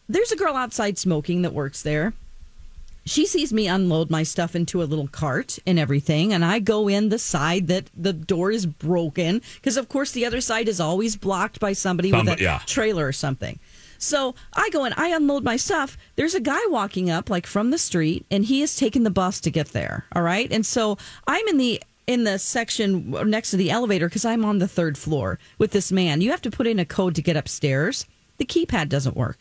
There's 0.08 0.32
a 0.32 0.36
girl 0.36 0.56
outside 0.56 0.98
smoking 0.98 1.42
that 1.42 1.52
works 1.52 1.82
there. 1.82 2.12
She 3.04 3.26
sees 3.26 3.52
me 3.52 3.66
unload 3.66 4.10
my 4.10 4.22
stuff 4.22 4.54
into 4.54 4.82
a 4.82 4.84
little 4.84 5.08
cart 5.08 5.58
and 5.66 5.78
everything, 5.78 6.32
and 6.32 6.44
I 6.44 6.60
go 6.60 6.88
in 6.88 7.08
the 7.08 7.18
side 7.18 7.66
that 7.66 7.90
the 7.96 8.12
door 8.12 8.52
is 8.52 8.64
broken 8.64 9.42
because, 9.56 9.76
of 9.76 9.88
course, 9.88 10.12
the 10.12 10.24
other 10.24 10.40
side 10.40 10.68
is 10.68 10.78
always 10.78 11.16
blocked 11.16 11.58
by 11.58 11.72
somebody 11.72 12.12
with 12.12 12.28
a 12.28 12.36
yeah. 12.40 12.60
trailer 12.64 13.06
or 13.06 13.12
something. 13.12 13.58
So 14.02 14.34
I 14.52 14.68
go 14.70 14.84
and 14.84 14.94
I 14.96 15.08
unload 15.14 15.44
my 15.44 15.56
stuff. 15.56 15.96
There's 16.16 16.34
a 16.34 16.40
guy 16.40 16.60
walking 16.66 17.08
up 17.08 17.30
like 17.30 17.46
from 17.46 17.70
the 17.70 17.78
street, 17.78 18.26
and 18.30 18.44
he 18.44 18.60
is 18.62 18.76
taking 18.76 19.04
the 19.04 19.10
bus 19.10 19.40
to 19.40 19.50
get 19.50 19.68
there. 19.68 20.04
All 20.14 20.22
right, 20.22 20.50
and 20.52 20.66
so 20.66 20.98
I'm 21.26 21.46
in 21.48 21.56
the 21.58 21.82
in 22.06 22.24
the 22.24 22.38
section 22.38 23.12
next 23.30 23.52
to 23.52 23.56
the 23.56 23.70
elevator 23.70 24.08
because 24.08 24.24
I'm 24.24 24.44
on 24.44 24.58
the 24.58 24.66
third 24.66 24.98
floor 24.98 25.38
with 25.56 25.70
this 25.70 25.92
man. 25.92 26.20
You 26.20 26.32
have 26.32 26.42
to 26.42 26.50
put 26.50 26.66
in 26.66 26.80
a 26.80 26.84
code 26.84 27.14
to 27.14 27.22
get 27.22 27.36
upstairs. 27.36 28.04
The 28.38 28.44
keypad 28.44 28.88
doesn't 28.88 29.16
work. 29.16 29.38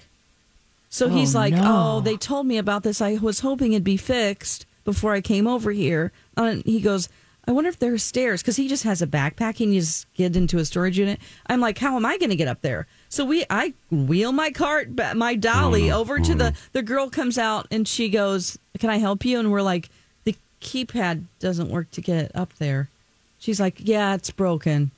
So 0.90 1.08
oh, 1.08 1.10
he's 1.10 1.36
Oh, 1.36 1.40
like, 1.40 1.54
no. 1.56 1.62
"Oh, 1.98 2.02
they 2.02 2.16
told 2.18 2.46
me 2.46 2.58
about 2.60 2.84
this. 2.84 3.02
I 3.02 3.16
was 3.16 3.40
hoping 3.40 3.74
it'd 3.74 3.84
be 3.84 3.98
fixed 3.98 4.66
before 4.86 5.14
I 5.14 5.22
came 5.22 5.48
over 5.48 5.72
here." 5.72 6.12
And 6.38 6.64
he 6.66 6.82
goes, 6.82 7.10
"I 7.52 7.54
wonder 7.54 7.70
if 7.70 7.80
there 7.80 7.94
are 7.94 7.98
stairs 7.98 8.42
because 8.42 8.56
he 8.56 8.70
just 8.70 8.84
has 8.84 9.02
a 9.02 9.08
backpack 9.08 9.60
and 9.60 9.74
you 9.74 9.82
just 9.82 10.08
get 10.14 10.38
into 10.38 10.58
a 10.58 10.64
storage 10.64 10.98
unit." 10.98 11.20
I'm 11.48 11.60
like, 11.60 11.78
"How 11.78 11.98
am 11.98 12.06
I 12.06 12.18
going 12.18 12.30
to 12.30 12.38
get 12.38 12.48
up 12.48 12.62
there?" 12.62 12.88
So 13.10 13.26
we, 13.26 13.44
I 13.50 13.74
wheel 13.92 14.32
my 14.32 14.52
cart, 14.52 14.90
my 15.16 15.36
dolly 15.36 15.92
over 15.92 16.20
to 16.20 16.34
the 16.34 16.54
the 16.72 16.82
girl 16.82 17.10
comes 17.10 17.38
out 17.38 17.68
and 17.70 17.86
she 17.86 18.08
goes, 18.08 18.58
"Can 18.80 18.90
I 18.90 19.00
help 19.00 19.26
you?" 19.26 19.38
And 19.38 19.52
we're 19.52 19.62
like, 19.62 19.90
"The 20.24 20.36
keypad 20.62 21.26
doesn't 21.40 21.70
work 21.70 21.92
to 21.92 22.02
get 22.02 22.32
up 22.34 22.54
there." 22.58 22.90
She's 23.38 23.60
like, 23.60 23.76
"Yeah, 23.80 24.16
it's 24.16 24.32
broken." 24.32 24.92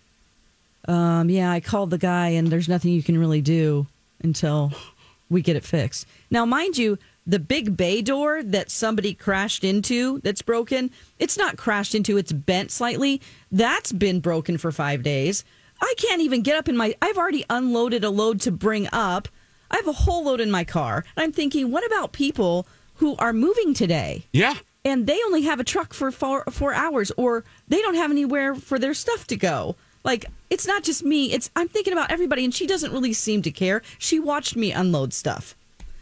Um, 0.88 1.30
yeah, 1.32 1.50
I 1.52 1.60
called 1.60 1.90
the 1.90 1.98
guy 1.98 2.30
and 2.30 2.50
there's 2.50 2.70
nothing 2.70 2.92
you 2.92 3.02
can 3.02 3.18
really 3.18 3.42
do 3.42 3.88
until 4.22 4.74
we 5.30 5.42
get 5.42 5.56
it 5.56 5.64
fixed. 5.64 6.06
Now, 6.30 6.46
mind 6.46 6.78
you, 6.78 7.00
the 7.26 7.40
big 7.40 7.78
bay 7.78 8.02
door 8.02 8.44
that 8.44 8.70
somebody 8.70 9.14
crashed 9.14 9.64
into 9.64 10.20
that's 10.20 10.42
broken, 10.42 10.92
it's 11.20 11.38
not 11.38 11.58
crashed 11.58 11.96
into, 11.96 12.18
it's 12.18 12.32
bent 12.32 12.72
slightly. 12.72 13.22
That's 13.52 13.92
been 13.92 14.20
broken 14.20 14.58
for 14.58 14.72
five 14.72 15.04
days. 15.04 15.44
I 15.82 15.94
can't 15.98 16.22
even 16.22 16.42
get 16.42 16.58
up 16.58 16.68
in 16.70 16.78
my, 16.78 16.96
I've 17.02 17.18
already 17.18 17.46
unloaded 17.50 18.04
a 18.04 18.10
load 18.10 18.42
to 18.42 18.52
bring 18.52 18.88
up. 18.92 19.28
I 19.72 19.78
have 19.78 19.88
a 19.88 19.94
whole 19.94 20.26
load 20.26 20.40
in 20.42 20.52
my 20.52 20.64
car. 20.64 21.04
And 21.16 21.24
I'm 21.24 21.32
thinking, 21.32 21.72
what 21.72 21.86
about 21.86 22.12
people 22.12 22.68
who 22.96 23.16
are 23.18 23.34
moving 23.34 23.74
today? 23.74 24.26
Yeah. 24.32 24.56
and 24.86 25.08
they 25.08 25.18
only 25.26 25.44
have 25.44 25.60
a 25.60 25.64
truck 25.64 25.94
for 25.94 26.12
four, 26.12 26.44
four 26.52 26.74
hours 26.74 27.12
or 27.18 27.44
they 27.70 27.82
don't 27.82 27.96
have 27.96 28.12
anywhere 28.12 28.54
for 28.54 28.78
their 28.78 28.94
stuff 28.94 29.26
to 29.28 29.36
go 29.38 29.76
like 30.04 30.26
it's 30.50 30.68
not 30.68 30.84
just 30.84 31.04
me 31.06 31.32
it's 31.32 31.50
i'm 31.56 31.70
thinking 31.70 31.94
about 31.94 32.12
everybody 32.12 32.44
and 32.44 32.54
she 32.54 32.68
doesn't 32.68 32.92
really 32.92 33.14
seem 33.14 33.42
to 33.42 33.50
care 33.50 33.82
she 33.98 34.20
watched 34.20 34.58
me 34.58 34.74
unload 34.74 35.14
stuff 35.14 35.56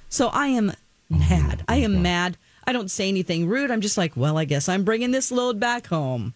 so 0.10 0.30
i 0.30 0.48
am 0.48 0.72
Mm-hmm. 1.12 1.20
mad 1.20 1.64
i 1.68 1.76
am 1.78 2.02
mad 2.02 2.38
i 2.66 2.72
don't 2.72 2.90
say 2.90 3.10
anything 3.10 3.48
rude 3.48 3.70
i'm 3.70 3.82
just 3.82 3.98
like 3.98 4.16
well 4.16 4.38
i 4.38 4.46
guess 4.46 4.70
i'm 4.70 4.84
bringing 4.84 5.12
this 5.12 5.32
load 5.32 5.60
back 5.60 5.88
home 5.88 6.34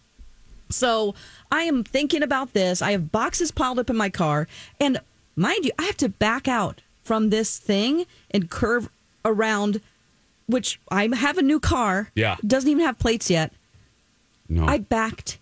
so 0.70 1.14
I 1.50 1.62
am 1.62 1.84
thinking 1.84 2.22
about 2.22 2.52
this. 2.52 2.82
I 2.82 2.92
have 2.92 3.12
boxes 3.12 3.50
piled 3.50 3.78
up 3.78 3.90
in 3.90 3.96
my 3.96 4.10
car. 4.10 4.48
And 4.80 4.98
mind 5.36 5.64
you, 5.64 5.70
I 5.78 5.84
have 5.84 5.96
to 5.98 6.08
back 6.08 6.48
out 6.48 6.80
from 7.04 7.30
this 7.30 7.58
thing 7.58 8.04
and 8.32 8.50
curve 8.50 8.88
around, 9.24 9.80
which 10.46 10.80
I 10.90 11.08
have 11.14 11.38
a 11.38 11.42
new 11.42 11.60
car. 11.60 12.10
Yeah. 12.14 12.36
Doesn't 12.44 12.68
even 12.68 12.84
have 12.84 12.98
plates 12.98 13.30
yet. 13.30 13.52
No. 14.48 14.66
I 14.66 14.78
backed 14.78 15.38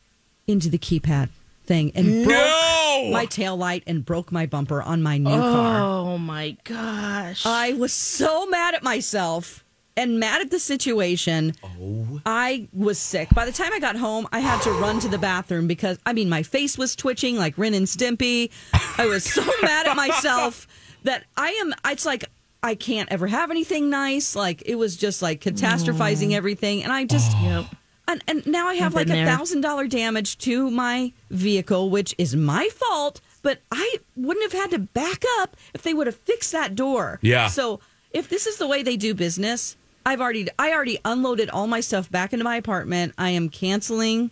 into 0.47 0.68
the 0.68 0.79
keypad 0.79 1.31
thing 1.64 1.90
and 1.94 2.25
broke 2.25 2.37
No! 2.37 2.63
My 3.12 3.27
tail 3.27 3.57
light 3.57 3.83
and 3.87 4.05
broke 4.05 4.33
my 4.33 4.47
bumper 4.47 4.83
on 4.83 5.03
my 5.03 5.19
new 5.19 5.31
car. 5.31 5.81
Oh 5.81 6.19
my 6.19 6.57
gosh. 6.64 7.45
I 7.47 7.73
was 7.73 7.93
so 7.93 8.47
mad 8.47 8.75
at 8.75 8.83
myself 8.83 9.64
and 9.97 10.19
mad 10.19 10.40
at 10.40 10.51
the 10.51 10.59
situation. 10.59 11.53
Oh. 11.62 12.21
I 12.27 12.69
was 12.73 12.99
sick. 12.99 13.31
By 13.31 13.47
the 13.47 13.53
time 13.53 13.73
I 13.73 13.79
got 13.79 13.97
home, 13.97 14.27
I 14.33 14.40
had 14.40 14.61
to 14.62 14.71
run 14.73 15.01
to 15.01 15.09
the 15.09 15.19
bathroom 15.19 15.67
because, 15.67 15.99
I 16.05 16.12
mean, 16.12 16.29
my 16.29 16.43
face 16.43 16.77
was 16.77 16.97
twitching 16.97 17.37
like 17.37 17.57
Ren 17.57 17.75
and 17.75 17.87
Stimpy. 17.87 18.51
I 18.99 19.07
was 19.07 19.25
so 19.25 19.45
mad 19.62 19.87
at 19.87 19.97
myself 19.97 20.67
that 21.05 21.25
I 21.37 21.51
am, 21.51 21.73
it's 21.87 22.07
like, 22.07 22.25
I 22.64 22.75
can't 22.75 23.12
ever 23.12 23.27
have 23.27 23.51
anything 23.51 23.90
nice. 23.90 24.35
Like 24.35 24.62
it 24.64 24.77
was 24.77 24.97
just 24.97 25.21
like 25.21 25.43
catastrophizing 25.43 26.29
mm. 26.29 26.35
everything, 26.35 26.83
and 26.83 26.90
I 26.90 27.05
just 27.05 27.37
Yep. 27.37 27.67
And, 28.07 28.23
and 28.29 28.47
now 28.47 28.67
I 28.69 28.75
have 28.75 28.97
I've 28.97 29.09
like 29.09 29.17
a 29.17 29.25
thousand 29.25 29.61
dollar 29.62 29.87
damage 29.87 30.38
to 30.38 30.71
my 30.71 31.12
vehicle, 31.31 31.90
which 31.90 32.14
is 32.19 32.37
my 32.37 32.69
fault. 32.73 33.21
But 33.43 33.61
I 33.71 33.99
wouldn't 34.17 34.51
have 34.53 34.59
had 34.61 34.71
to 34.71 34.79
back 34.79 35.23
up 35.40 35.57
if 35.75 35.83
they 35.83 35.93
would 35.95 36.07
have 36.07 36.17
fixed 36.17 36.53
that 36.53 36.75
door. 36.75 37.19
Yeah. 37.23 37.49
So 37.49 37.81
if 38.11 38.29
this 38.29 38.47
is 38.47 38.57
the 38.57 38.67
way 38.67 38.83
they 38.83 38.97
do 38.97 39.14
business, 39.14 39.77
I've 40.07 40.21
already 40.21 40.49
I 40.59 40.73
already 40.73 40.99
unloaded 41.05 41.51
all 41.51 41.67
my 41.67 41.81
stuff 41.81 42.11
back 42.11 42.33
into 42.33 42.45
my 42.45 42.57
apartment. 42.57 43.14
I 43.19 43.31
am 43.31 43.49
canceling, 43.51 44.31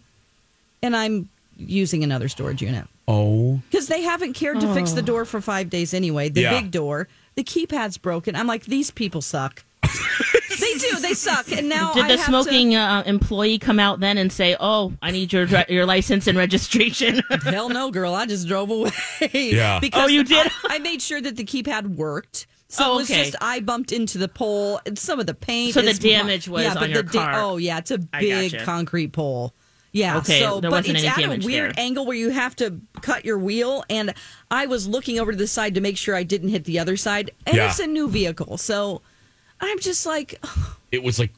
and 0.83 0.95
I'm 0.97 1.29
using 1.59 2.03
another 2.03 2.29
storage 2.29 2.63
unit 2.63 2.87
Oh. 3.09 3.61
because 3.71 3.89
they 3.89 4.03
haven't 4.03 4.33
cared 4.35 4.61
to 4.61 4.73
fix 4.75 4.93
the 4.93 5.03
door 5.03 5.25
for 5.25 5.41
five 5.41 5.69
days 5.71 5.93
anyway. 5.93 6.29
The 6.29 6.43
Yeah. 6.43 6.51
big 6.61 6.71
door, 6.71 7.09
the 7.35 7.45
keypad's 7.45 7.99
broken. 7.99 8.35
I'm 8.35 8.47
like, 8.47 8.65
these 8.65 8.91
people 8.91 9.21
suck. 9.21 9.65
They 9.83 10.75
do. 10.79 10.99
They 11.01 11.15
suck. 11.15 11.51
And 11.53 11.69
now 11.69 11.93
Did 11.93 12.05
I 12.05 12.09
the 12.09 12.17
have 12.19 12.27
smoking 12.27 12.75
uh, 12.75 13.03
employee 13.07 13.59
come 13.59 13.81
out 13.81 14.01
then 14.01 14.19
and 14.19 14.33
say, 14.33 14.57
"Oh, 14.61 14.93
I 15.03 15.11
need 15.11 15.33
your 15.33 15.47
your 15.69 15.87
license 15.87 16.27
and 16.27 16.37
registration"? 16.39 17.23
Hell 17.45 17.69
no, 17.69 17.91
girl. 17.91 18.15
I 18.15 18.27
just 18.27 18.47
drove 18.49 18.71
away. 18.71 18.91
Yeah. 19.33 19.79
Because 19.81 20.05
Oh, 20.05 20.09
you 20.09 20.25
did? 20.25 20.47
I, 20.65 20.77
I 20.77 20.79
made 20.79 21.03
sure 21.03 21.21
that 21.21 21.37
the 21.37 21.45
keypad 21.45 21.97
worked. 21.97 22.47
So 22.69 22.85
Oh, 22.85 22.95
it 22.95 22.97
was 22.99 23.09
just 23.09 23.37
I 23.41 23.61
bumped 23.61 23.93
into 23.93 24.17
the 24.19 24.29
pole. 24.29 24.81
and 24.87 24.99
Some 24.99 25.21
of 25.21 25.27
the 25.27 25.35
paint. 25.35 25.75
So 25.75 25.83
the 25.83 25.89
is- 25.91 25.99
damage 25.99 26.49
was 26.49 26.65
yeah, 26.65 26.71
on 26.71 26.77
but 26.79 26.91
your 26.91 27.03
the 27.03 27.13
da- 27.13 27.25
car. 27.25 27.33
oh 27.43 27.57
yeah, 27.57 27.79
it's 27.79 27.91
a 27.91 27.99
big 27.99 28.53
gotcha. 28.53 28.65
concrete 28.65 29.13
pole. 29.13 29.53
Yeah. 29.95 30.17
Okay, 30.19 30.41
So, 30.41 30.61
there 30.61 30.71
but 30.71 30.79
wasn't 30.79 30.99
it's 30.99 31.19
any 31.19 31.25
at 31.25 31.43
a 31.43 31.47
weird 31.47 31.75
there. 31.77 31.85
angle 31.85 32.07
where 32.07 32.17
you 32.17 32.31
have 32.31 32.57
to 32.57 32.81
cut 33.03 33.27
your 33.27 33.39
wheel, 33.39 33.85
and 33.91 34.15
I 34.51 34.65
was 34.65 34.89
looking 34.89 35.21
over 35.21 35.33
to 35.33 35.37
the 35.37 35.47
side 35.47 35.75
to 35.75 35.83
make 35.83 35.99
sure 35.99 36.15
I 36.15 36.23
didn't 36.23 36.49
hit 36.49 36.65
the 36.65 36.79
other 36.79 36.97
side, 36.97 37.31
and 37.47 37.57
Yeah. 37.57 37.69
it's 37.69 37.79
a 37.79 37.87
new 37.87 38.09
vehicle, 38.09 38.57
so 38.57 39.03
I'm 39.63 39.79
just 39.79 40.05
like, 40.07 40.39
It 40.93 41.03
was 41.03 41.19
like 41.19 41.31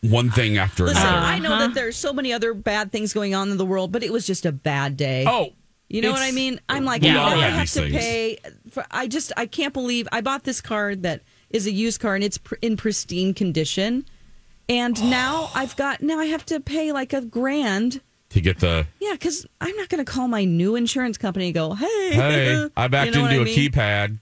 one 0.00 0.30
thing 0.30 0.56
after 0.56 0.84
listen, 0.84 1.02
another. 1.02 1.18
I 1.26 1.38
know 1.38 1.52
Uh-huh. 1.52 1.66
that 1.66 1.74
there's 1.74 1.96
so 1.96 2.12
many 2.12 2.32
other 2.32 2.54
bad 2.54 2.92
things 2.92 3.12
going 3.12 3.34
on 3.34 3.50
in 3.50 3.56
the 3.58 3.66
world, 3.66 3.92
but 3.92 4.02
it 4.02 4.12
was 4.12 4.26
just 4.26 4.46
a 4.46 4.52
bad 4.52 4.96
day. 4.96 5.24
Oh. 5.26 5.50
You 5.88 6.02
know 6.02 6.10
what 6.10 6.22
I 6.22 6.32
mean? 6.32 6.60
I'm 6.68 6.84
like, 6.84 7.02
We 7.02 7.08
now 7.10 7.26
I 7.26 7.36
have 7.36 7.52
have 7.52 7.70
to 7.72 7.80
things. 7.82 7.92
pay. 7.94 8.38
For, 8.70 8.84
I 8.90 9.06
just, 9.06 9.32
I 9.36 9.46
can't 9.46 9.72
believe 9.72 10.08
I 10.10 10.20
bought 10.20 10.42
this 10.44 10.60
car 10.60 10.96
that 10.96 11.22
is 11.50 11.66
a 11.66 11.70
used 11.70 12.00
car 12.00 12.16
and 12.16 12.24
it's 12.24 12.38
pr- 12.38 12.56
in 12.60 12.76
pristine 12.76 13.34
condition, 13.34 14.04
and 14.68 15.00
now 15.10 15.48
I've 15.54 15.76
got 15.76 16.02
now 16.02 16.18
I 16.18 16.24
have 16.24 16.44
to 16.46 16.58
pay 16.58 16.90
like 16.92 17.12
a 17.12 17.20
grand. 17.20 18.00
To 18.30 18.40
get 18.40 18.58
the 18.58 18.88
Yeah, 19.00 19.12
because 19.12 19.46
I'm 19.60 19.76
not 19.76 19.88
going 19.88 20.04
to 20.04 20.10
call 20.10 20.26
my 20.26 20.44
new 20.44 20.74
insurance 20.74 21.18
company 21.18 21.46
and 21.46 21.54
go, 21.54 21.74
"Hey, 21.74 22.10
hey, 22.14 22.68
I 22.76 22.88
backed 22.88 23.14
You 23.14 23.22
know 23.22 23.28
into 23.28 23.38
I 23.38 23.42
a 23.42 23.44
mean? 23.44 23.70
keypad. 23.70 24.18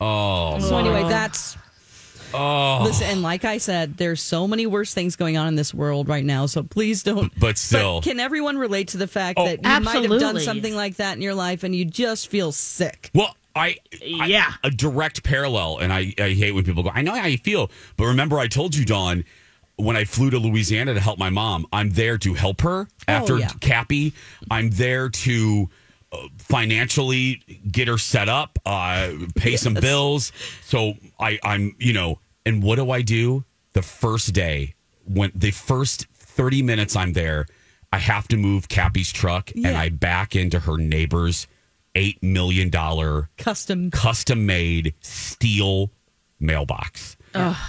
Oh, 0.00 0.58
So 0.58 0.76
anyway, 0.78 1.02
that's 1.08 1.56
oh. 2.34 2.80
listen. 2.84 3.06
And 3.08 3.22
like 3.22 3.44
I 3.44 3.58
said, 3.58 3.96
there's 3.96 4.22
so 4.22 4.46
many 4.48 4.66
worse 4.66 4.94
things 4.94 5.16
going 5.16 5.36
on 5.36 5.48
in 5.48 5.54
this 5.54 5.72
world 5.72 6.08
right 6.08 6.24
now. 6.24 6.46
So 6.46 6.62
please 6.62 7.02
don't. 7.02 7.32
But 7.38 7.58
still. 7.58 8.00
can 8.02 8.20
everyone 8.20 8.58
relate 8.58 8.88
to 8.88 8.96
the 8.96 9.06
fact 9.06 9.38
Oh. 9.38 9.44
that 9.46 9.56
you 9.62 9.84
might 9.84 10.10
have 10.10 10.20
done 10.20 10.40
something 10.40 10.74
like 10.74 10.96
that 10.96 11.16
in 11.16 11.22
your 11.22 11.34
life 11.34 11.62
and 11.64 11.74
you 11.74 11.84
just 11.84 12.28
feel 12.28 12.52
sick? 12.52 13.10
Well, 13.14 13.36
I, 13.56 13.76
I- 14.20 14.26
Yeah. 14.26 14.52
a 14.62 14.70
direct 14.70 15.22
parallel, 15.24 15.78
and 15.78 15.92
I, 15.92 16.14
I 16.18 16.30
hate 16.30 16.52
when 16.52 16.64
people 16.64 16.82
go. 16.82 16.90
I 16.92 17.02
know 17.02 17.14
how 17.14 17.26
you 17.26 17.38
feel, 17.38 17.70
but 17.96 18.06
remember, 18.06 18.38
I 18.38 18.46
told 18.46 18.76
you, 18.76 18.84
Dawn, 18.84 19.24
when 19.76 19.96
I 19.96 20.04
flew 20.04 20.30
to 20.30 20.38
Louisiana 20.38 20.94
to 20.94 21.00
help 21.00 21.18
my 21.18 21.30
mom, 21.30 21.66
I'm 21.72 21.90
there 21.90 22.18
to 22.18 22.34
help 22.34 22.60
her 22.62 22.88
oh, 22.90 23.04
after 23.06 23.34
Oh, 23.34 23.38
yeah. 23.38 23.48
Cappy. 23.60 24.12
I'm 24.50 24.70
there 24.70 25.08
to 25.08 25.68
financially 26.38 27.42
get 27.70 27.88
her 27.88 27.98
set 27.98 28.28
up, 28.28 28.58
uh, 28.64 29.10
pay 29.34 29.56
some 29.56 29.74
bills. 29.74 30.32
So 30.62 30.94
I, 31.20 31.38
I'm, 31.42 31.74
you 31.78 31.92
know, 31.92 32.18
and 32.46 32.62
what 32.62 32.76
do 32.76 32.90
I 32.90 33.02
do 33.02 33.44
the 33.72 33.82
first 33.82 34.32
day 34.32 34.74
when 35.04 35.32
the 35.34 35.50
first 35.50 36.06
30 36.14 36.62
minutes 36.62 36.96
I'm 36.96 37.12
there? 37.12 37.46
I 37.92 37.98
have 37.98 38.28
to 38.28 38.36
move 38.36 38.68
Cappy's 38.68 39.10
truck 39.10 39.50
and 39.54 39.68
I 39.68 39.88
back 39.88 40.36
into 40.36 40.58
her 40.60 40.76
neighbor's 40.76 41.46
$8 41.94 42.22
million 42.22 42.70
Custom. 43.38 43.90
custom 43.90 44.44
made 44.44 44.94
steel 45.00 45.90
mailbox 46.38 47.16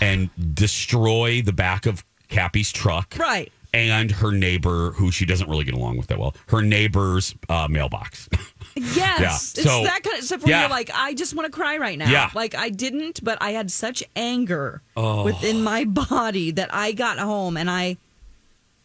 and 0.02 0.30
destroy 0.56 1.42
the 1.42 1.54
back 1.54 1.86
of 1.86 2.04
Cappy's 2.28 2.72
truck. 2.72 3.16
Right. 3.18 3.52
And 3.74 4.10
her 4.12 4.32
neighbor, 4.32 4.92
who 4.94 5.12
she 5.12 5.26
doesn't 5.26 5.48
really 5.50 5.64
get 5.64 5.76
along 5.76 5.98
with 5.98 6.08
that 6.08 6.18
well, 6.18 6.34
her 6.48 6.62
neighbor's 6.62 7.36
uh, 7.50 7.68
mailbox. 7.70 8.28
Yes. 8.76 9.20
Yeah. 9.20 9.36
It's 9.36 9.64
So- 9.64 9.84
that 9.84 10.04
kind 10.04 10.18
of 10.20 10.24
stuff 10.24 10.44
where 10.44 10.52
yeah. 10.52 10.62
you're 10.62 10.70
like, 10.70 10.90
I 10.94 11.14
just 11.14 11.36
want 11.36 11.48
to 11.48 11.52
cry 11.52 11.78
right 11.78 11.98
now. 11.98 12.10
Yeah. 12.10 12.30
Like 12.34 12.56
I 12.56 12.70
didn't, 12.70 13.22
but 13.24 13.38
I 13.42 13.52
had 13.52 13.72
such 13.72 14.04
anger 14.16 14.82
Oh. 14.96 15.24
within 15.26 15.64
my 15.64 15.84
body 15.84 16.52
that 16.52 16.74
I 16.74 16.94
got 16.94 17.18
home 17.20 17.58
and 17.58 17.70
I 17.70 17.98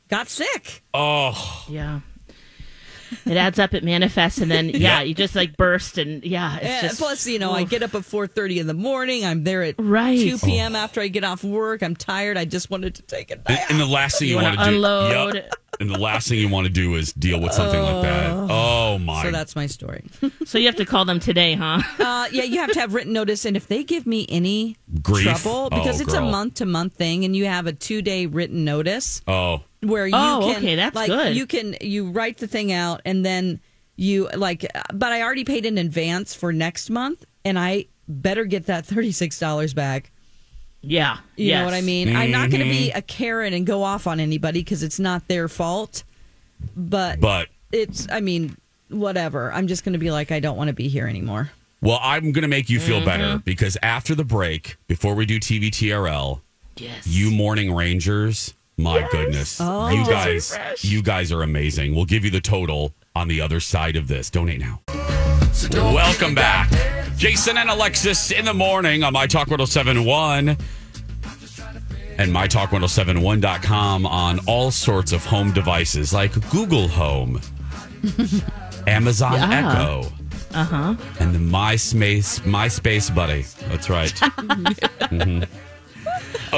got 0.08 0.28
sick. 0.28 0.82
oh, 0.94 1.64
yeah. 1.68 2.00
It 3.26 3.36
adds 3.36 3.58
up, 3.58 3.74
it 3.74 3.84
manifests, 3.84 4.40
and 4.40 4.50
then 4.50 4.68
yeah, 4.70 4.78
Yeah. 4.78 5.02
you 5.02 5.14
just 5.14 5.34
like 5.34 5.56
burst, 5.56 5.98
and 5.98 6.24
yeah, 6.24 6.58
it's 6.60 6.82
just 6.82 6.98
plus, 7.00 7.26
you 7.26 7.38
know, 7.38 7.52
I 7.52 7.64
get 7.64 7.82
up 7.82 7.94
at 7.94 8.04
four 8.04 8.26
thirty 8.26 8.58
in 8.58 8.66
the 8.66 8.74
morning. 8.74 9.24
I'm 9.24 9.44
there 9.44 9.62
at 9.62 9.74
Right. 9.78 10.18
two 10.18 10.38
p.m. 10.38 10.74
after 10.76 11.00
I 11.00 11.08
get 11.08 11.24
off 11.24 11.42
work. 11.44 11.82
I'm 11.82 11.96
tired. 11.96 12.36
I 12.36 12.44
just 12.44 12.70
wanted 12.70 12.94
to 12.96 13.02
take 13.02 13.30
a 13.30 13.34
and, 13.34 13.44
nap. 13.48 13.70
and 13.70 13.80
the 13.80 13.86
last 13.86 14.18
thing 14.18 14.28
you, 14.28 14.36
You 14.36 14.42
want 14.42 14.56
wanna 14.58 14.64
to 14.66 14.70
do, 14.70 14.76
unload. 14.76 15.34
Yep. 15.34 15.54
and 15.80 15.90
the 15.90 15.98
last 15.98 16.28
thing 16.28 16.38
you 16.38 16.48
want 16.48 16.66
to 16.66 16.72
do 16.72 16.94
is 16.94 17.12
deal 17.12 17.40
with 17.40 17.52
something 17.52 17.80
like 17.80 18.02
that. 18.02 18.30
Oh 18.50 18.98
my! 18.98 19.22
So 19.22 19.30
that's 19.30 19.56
my 19.56 19.66
story. 19.66 20.04
So 20.46 20.58
you 20.58 20.66
have 20.66 20.76
to 20.76 20.84
call 20.84 21.04
them 21.04 21.20
today, 21.20 21.54
huh? 21.54 21.80
Uh, 21.98 22.26
yeah, 22.32 22.42
you 22.44 22.58
have 22.60 22.70
to 22.72 22.80
have 22.80 22.94
written 22.94 23.12
notice, 23.12 23.44
and 23.44 23.56
if 23.56 23.66
they 23.66 23.82
give 23.84 24.06
me 24.06 24.24
any 24.28 24.76
Grief? 25.02 25.24
trouble, 25.24 25.68
because 25.70 26.00
Oh, 26.00 26.04
it's 26.04 26.12
girl. 26.14 26.28
a 26.28 26.30
month 26.30 26.54
to 26.54 26.66
month 26.66 26.94
thing, 26.94 27.24
and 27.24 27.34
you 27.36 27.46
have 27.46 27.66
a 27.66 27.72
two 27.72 28.02
day 28.02 28.26
written 28.26 28.64
notice. 28.64 29.20
oh, 29.26 29.62
where 29.84 30.06
you 30.06 30.14
Oh, 30.16 30.40
can 30.52 30.56
okay, 30.62 30.74
that's 30.76 30.94
like 30.96 31.08
good. 31.08 31.36
you 31.36 31.46
can 31.46 31.76
you 31.80 32.10
write 32.10 32.38
the 32.38 32.46
thing 32.46 32.72
out 32.72 33.00
and 33.04 33.24
then 33.24 33.60
you 33.96 34.28
like 34.34 34.66
but 34.92 35.12
I 35.12 35.22
already 35.22 35.44
paid 35.44 35.64
in 35.66 35.78
advance 35.78 36.34
for 36.34 36.52
next 36.52 36.90
month 36.90 37.24
and 37.44 37.58
I 37.58 37.86
better 38.08 38.44
get 38.44 38.66
that 38.66 38.86
$36 38.86 39.74
back. 39.74 40.10
Yeah, 40.86 41.18
You 41.36 41.54
know 41.54 41.64
what 41.64 41.72
I 41.74 41.80
mean? 41.80 42.14
I'm 42.14 42.30
not 42.30 42.50
going 42.50 42.62
to 42.62 42.68
be 42.68 42.88
Mm-hmm. 42.88 42.98
a 42.98 43.02
Karen 43.02 43.54
and 43.54 43.64
go 43.66 43.82
off 43.82 44.06
on 44.06 44.20
anybody 44.20 44.62
cuz 44.62 44.82
it's 44.82 44.98
not 44.98 45.28
their 45.28 45.48
fault. 45.48 46.04
But 46.76 47.20
but 47.20 47.48
it's 47.72 48.06
I 48.10 48.20
mean 48.20 48.56
whatever. 48.90 49.50
I'm 49.52 49.66
just 49.66 49.84
going 49.84 49.94
to 49.94 49.98
be 49.98 50.10
like 50.10 50.30
I 50.30 50.40
don't 50.40 50.56
want 50.56 50.68
to 50.68 50.74
be 50.74 50.88
here 50.88 51.06
anymore. 51.06 51.50
well, 51.80 51.98
I'm 52.02 52.32
going 52.32 52.42
to 52.42 52.48
make 52.48 52.68
you 52.70 52.80
feel 52.80 52.96
Mm-hmm. 52.96 53.06
better 53.06 53.38
because 53.44 53.76
after 53.82 54.14
the 54.14 54.24
break, 54.24 54.76
before 54.88 55.14
we 55.14 55.24
do 55.26 55.38
TV 55.40 55.68
TRL, 55.70 56.40
Yes. 56.76 57.06
you 57.06 57.30
morning 57.30 57.72
rangers 57.74 58.52
my 58.76 59.06
goodness. 59.10 59.58
Oh. 59.60 59.88
you 59.90 60.04
guys 60.06 60.56
you 60.82 61.02
guys 61.02 61.30
are 61.32 61.42
amazing. 61.42 61.94
We'll 61.94 62.04
give 62.04 62.24
you 62.24 62.30
the 62.30 62.40
total 62.40 62.92
on 63.14 63.28
the 63.28 63.40
other 63.40 63.60
side 63.60 63.96
of 63.96 64.08
this. 64.08 64.30
Donate 64.30 64.60
now. 64.60 64.80
Welcome 65.72 66.34
back. 66.34 66.68
jason 67.16 67.56
and 67.58 67.70
alexis 67.70 68.32
in 68.32 68.44
the 68.44 68.52
morning 68.54 69.04
on 69.04 69.12
my 69.12 69.24
talk 69.26 69.46
1071 69.48 70.48
and 72.18 72.32
mytalk1071.com 72.32 74.04
on 74.04 74.40
all 74.48 74.70
sorts 74.72 75.12
of 75.12 75.24
home 75.24 75.52
devices 75.52 76.12
like 76.12 76.32
google 76.50 76.88
home 76.88 77.40
amazon 78.88 79.34
Yeah. 79.34 79.70
echo 79.72 80.12
Uh-huh. 80.54 80.94
and 81.20 81.34
the 81.34 81.38
myspace 81.38 82.40
myspace 82.40 83.14
buddy. 83.14 83.42
That's 83.68 83.88
right. 83.88 84.12
Mhm. 85.10 85.48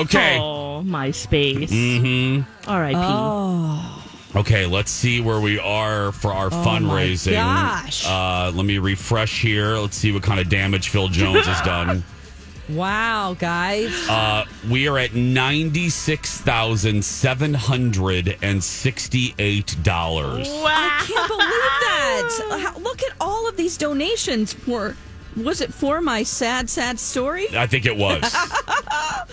Okay 0.03 0.39
Oh, 0.39 0.83
MySpace. 0.85 1.69
Mm-hmm. 1.69 2.71
R.I.P. 2.71 2.99
Oh. 2.99 4.03
Okay, 4.37 4.67
let's 4.67 4.91
see 4.91 5.21
where 5.23 5.41
we 5.41 5.59
are 5.59 6.13
for 6.13 6.31
our 6.33 6.51
fundraising. 6.51 7.33
gosh. 7.33 8.05
Uh, 8.07 8.53
let 8.55 8.67
me 8.67 8.77
refresh 8.79 9.41
here. 9.41 9.77
Let's 9.77 9.97
see 9.97 10.13
what 10.13 10.23
kind 10.23 10.39
of 10.41 10.49
damage 10.51 10.91
Phil 10.91 11.09
Jones 11.09 11.47
has 11.47 11.61
done. 11.65 12.05
Wow, 12.69 13.37
guys. 13.39 13.93
Uh, 14.09 14.45
we 14.69 14.89
are 14.89 14.99
at 14.99 15.15
ninety-six 15.15 16.41
thousand 16.41 17.05
seven 17.05 17.55
hundred 17.55 18.37
and 18.43 18.63
sixty-eight 18.65 19.77
dollars. 19.85 20.49
Wow. 20.49 20.65
I 20.67 21.05
can't 21.07 21.29
believe 21.29 22.65
that. 22.65 22.75
Look 22.83 23.05
at 23.05 23.13
all 23.21 23.49
of 23.49 23.57
these 23.57 23.77
donations 23.77 24.53
for 24.53 24.97
was 25.37 25.61
it 25.61 25.72
for 25.72 26.01
my 26.01 26.22
sad 26.22 26.68
sad 26.70 26.99
story? 26.99 27.46
I 27.57 27.66
think 27.66 27.87
it 27.87 27.96
was. 27.96 28.35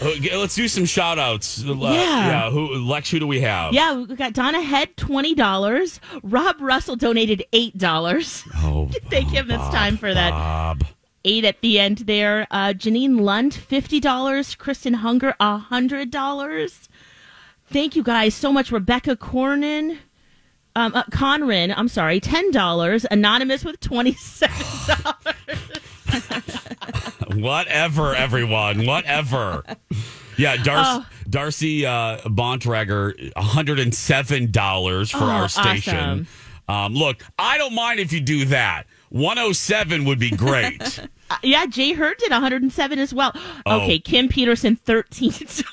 Uh, 0.01 0.15
g- 0.15 0.35
let's 0.35 0.55
do 0.55 0.67
some 0.67 0.85
shout 0.85 1.19
outs. 1.19 1.63
Uh, 1.63 1.75
Yeah. 1.75 1.91
yeah. 1.93 2.49
Who, 2.49 2.75
Lex, 2.75 3.11
who 3.11 3.19
do 3.19 3.27
we 3.27 3.39
have? 3.41 3.73
Yeah, 3.73 3.93
we 3.93 4.15
got 4.15 4.33
Donna 4.33 4.59
Head 4.61 4.97
twenty 4.97 5.35
dollars. 5.35 5.99
Rob 6.23 6.55
Russell 6.59 6.95
donated 6.95 7.45
eight 7.53 7.77
dollars. 7.77 8.43
Oh, 8.55 8.89
Thank 9.09 9.29
him 9.29 9.47
this 9.47 9.61
time 9.69 9.95
for 9.97 10.11
that 10.13 10.31
Bob. 10.31 10.83
eight 11.23 11.45
at 11.45 11.61
the 11.61 11.79
end 11.79 11.99
there. 11.99 12.47
Uh, 12.49 12.69
Janine 12.73 13.21
Lund 13.21 13.53
fifty 13.53 13.99
dollars. 13.99 14.55
Kristen 14.55 14.95
Hunger 14.95 15.35
hundred 15.39 16.09
dollars. 16.09 16.89
Thank 17.67 17.95
you 17.95 18.03
guys 18.03 18.33
so 18.33 18.51
much, 18.51 18.71
Rebecca 18.71 19.15
Cornyn. 19.15 19.99
Um, 20.75 20.95
uh, 20.95 21.03
Conran, 21.11 21.71
I'm 21.77 21.87
sorry, 21.87 22.19
ten 22.19 22.49
dollars. 22.51 23.05
Anonymous 23.11 23.63
with 23.63 23.79
twenty 23.79 24.13
seven 24.15 24.65
dollars. 25.03 25.59
Whatever, 27.36 28.15
everyone. 28.15 28.86
Whatever. 28.86 29.63
Yeah, 30.38 30.58
Darcy, 30.58 30.89
Oh. 30.91 31.06
Darcy 31.30 31.86
uh, 31.86 32.17
Bontrager, 32.26 33.32
$107 33.34 35.12
for 35.12 35.17
Oh, 35.17 35.21
our 35.30 35.49
station. 35.49 35.95
awesome. 35.97 36.28
Um, 36.67 36.93
look, 36.93 37.23
I 37.38 37.58
don't 37.58 37.76
mind 37.76 37.99
if 37.99 38.13
you 38.13 38.19
do 38.21 38.45
that. 38.45 38.86
107 39.10 40.06
would 40.06 40.19
be 40.19 40.30
great. 40.32 40.99
Uh, 41.30 41.38
yeah, 41.41 41.65
Jay 41.65 41.93
Hurd 41.93 42.17
did 42.17 42.32
107 42.32 42.99
as 42.99 43.12
well. 43.13 43.32
Oh. 43.65 43.78
Okay, 43.82 43.97
Kim 43.97 44.28
Peterson, 44.28 44.76
$13. 44.86 45.63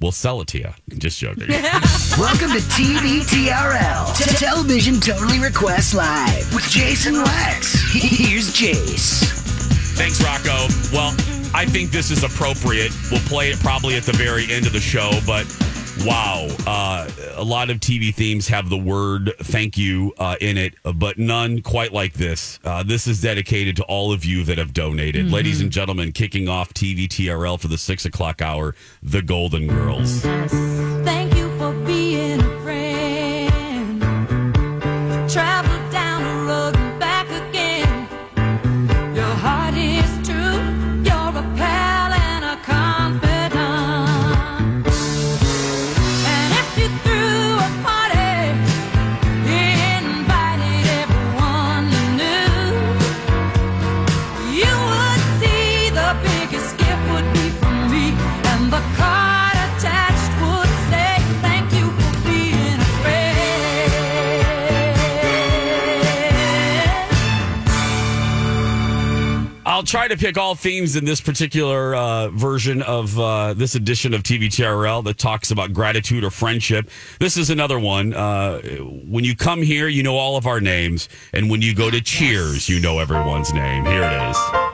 we'll 0.00 0.12
sell 0.12 0.40
it 0.40 0.48
to 0.48 0.58
you. 0.58 0.70
Just 0.98 1.18
joking. 1.18 1.48
Welcome 2.18 2.50
to 2.52 2.62
TVTRL, 2.74 4.16
T- 4.16 4.36
Television 4.36 5.00
Totally 5.00 5.38
Request 5.38 5.94
Live 5.94 6.54
with 6.54 6.68
Jason 6.68 7.14
Lex. 7.14 7.74
Here's 7.92 8.50
Jace. 8.52 9.24
Thanks, 9.96 10.22
Rocco. 10.22 10.68
Well, 10.92 11.14
I 11.54 11.66
think 11.66 11.90
this 11.90 12.10
is 12.10 12.24
appropriate. 12.24 12.92
We'll 13.10 13.20
play 13.20 13.50
it 13.50 13.60
probably 13.60 13.96
at 13.96 14.02
the 14.02 14.12
very 14.12 14.52
end 14.52 14.66
of 14.66 14.72
the 14.72 14.80
show, 14.80 15.12
but 15.26 15.44
wow. 16.04 16.48
Uh, 16.66 17.08
a 17.36 17.44
lot 17.44 17.70
of 17.70 17.78
TV 17.78 18.14
themes 18.14 18.48
have 18.48 18.68
the 18.68 18.76
word 18.76 19.32
thank 19.38 19.76
you 19.76 20.12
uh, 20.18 20.36
in 20.40 20.58
it, 20.58 20.74
but 20.94 21.18
none 21.18 21.62
quite 21.62 21.92
like 21.92 22.14
this. 22.14 22.58
Uh, 22.64 22.82
this 22.82 23.06
is 23.06 23.20
dedicated 23.20 23.76
to 23.76 23.84
all 23.84 24.12
of 24.12 24.24
you 24.24 24.44
that 24.44 24.58
have 24.58 24.72
donated. 24.72 25.30
Ladies 25.30 25.60
and 25.60 25.70
gentlemen, 25.70 26.12
kicking 26.12 26.48
off 26.48 26.72
TV 26.74 27.08
TRL 27.08 27.58
for 27.58 27.68
the 27.68 27.78
six 27.78 28.04
o'clock 28.04 28.42
hour, 28.42 28.74
The 29.02 29.22
Golden 29.22 29.66
Girls. 29.66 30.20
Thank 30.20 31.23
I'll 69.74 69.82
try 69.82 70.06
to 70.06 70.16
pick 70.16 70.38
all 70.38 70.54
themes 70.54 70.94
in 70.94 71.04
this 71.04 71.20
particular 71.20 71.96
uh, 71.96 72.28
version 72.28 72.80
of 72.82 73.18
uh, 73.18 73.54
this 73.54 73.74
edition 73.74 74.14
of 74.14 74.22
TVTRL 74.22 75.02
that 75.02 75.18
talks 75.18 75.50
about 75.50 75.72
gratitude 75.72 76.22
or 76.22 76.30
friendship. 76.30 76.88
This 77.18 77.36
is 77.36 77.50
another 77.50 77.80
one. 77.80 78.14
Uh, 78.14 78.60
when 78.60 79.24
you 79.24 79.34
come 79.34 79.62
here, 79.62 79.88
you 79.88 80.04
know 80.04 80.16
all 80.16 80.36
of 80.36 80.46
our 80.46 80.60
names. 80.60 81.08
And 81.32 81.50
when 81.50 81.60
you 81.60 81.74
go 81.74 81.90
to 81.90 82.00
Cheers, 82.00 82.68
you 82.68 82.78
know 82.78 83.00
everyone's 83.00 83.52
name. 83.52 83.84
Here 83.84 84.04
it 84.04 84.30
is. 84.30 84.73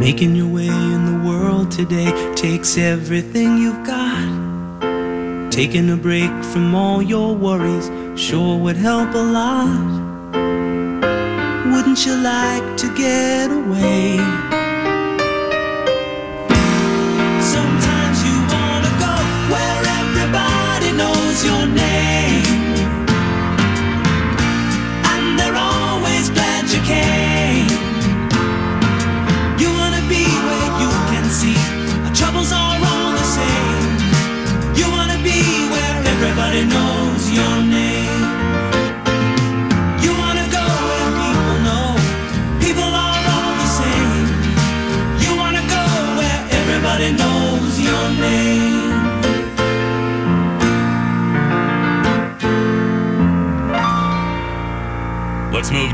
Making 0.00 0.34
your 0.34 0.48
way 0.48 0.66
in 0.66 1.04
the 1.04 1.28
world 1.28 1.70
today 1.70 2.10
takes 2.34 2.78
everything 2.78 3.58
you've 3.58 3.84
got. 3.86 5.52
Taking 5.52 5.90
a 5.90 5.96
break 5.96 6.30
from 6.42 6.74
all 6.74 7.02
your 7.02 7.34
worries 7.36 7.90
sure 8.18 8.56
would 8.56 8.78
help 8.78 9.12
a 9.12 9.18
lot. 9.18 10.32
Wouldn't 11.70 12.06
you 12.06 12.16
like 12.16 12.78
to 12.78 12.88
get 12.96 13.50
away? 13.50 14.09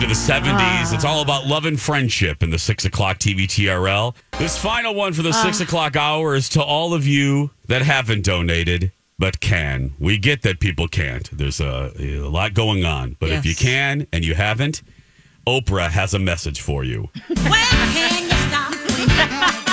The 0.06 0.12
70s. 0.12 0.94
It's 0.94 1.04
all 1.04 1.20
about 1.20 1.46
love 1.46 1.66
and 1.66 1.80
friendship 1.80 2.44
in 2.44 2.50
the 2.50 2.60
6 2.60 2.84
o'clock 2.84 3.18
TV 3.18 3.46
TRL. 3.48 4.14
This 4.38 4.56
final 4.56 4.94
one 4.94 5.12
for 5.12 5.22
the 5.22 5.32
6 5.32 5.60
o'clock 5.60 5.96
hour 5.96 6.36
is 6.36 6.48
to 6.50 6.62
all 6.62 6.94
of 6.94 7.08
you 7.08 7.50
that 7.66 7.82
haven't 7.82 8.24
donated 8.24 8.92
but 9.18 9.40
can. 9.40 9.94
We 9.98 10.16
get 10.18 10.42
that 10.42 10.60
people 10.60 10.86
can't. 10.86 11.28
There's 11.36 11.60
a, 11.60 11.90
a 11.98 12.18
lot 12.28 12.54
going 12.54 12.84
on. 12.84 13.16
But 13.18 13.30
if 13.30 13.44
you 13.44 13.56
can 13.56 14.06
and 14.12 14.24
you 14.24 14.36
haven't, 14.36 14.80
Oprah 15.44 15.90
has 15.90 16.14
a 16.14 16.20
message 16.20 16.60
for 16.60 16.84
you. 16.84 17.08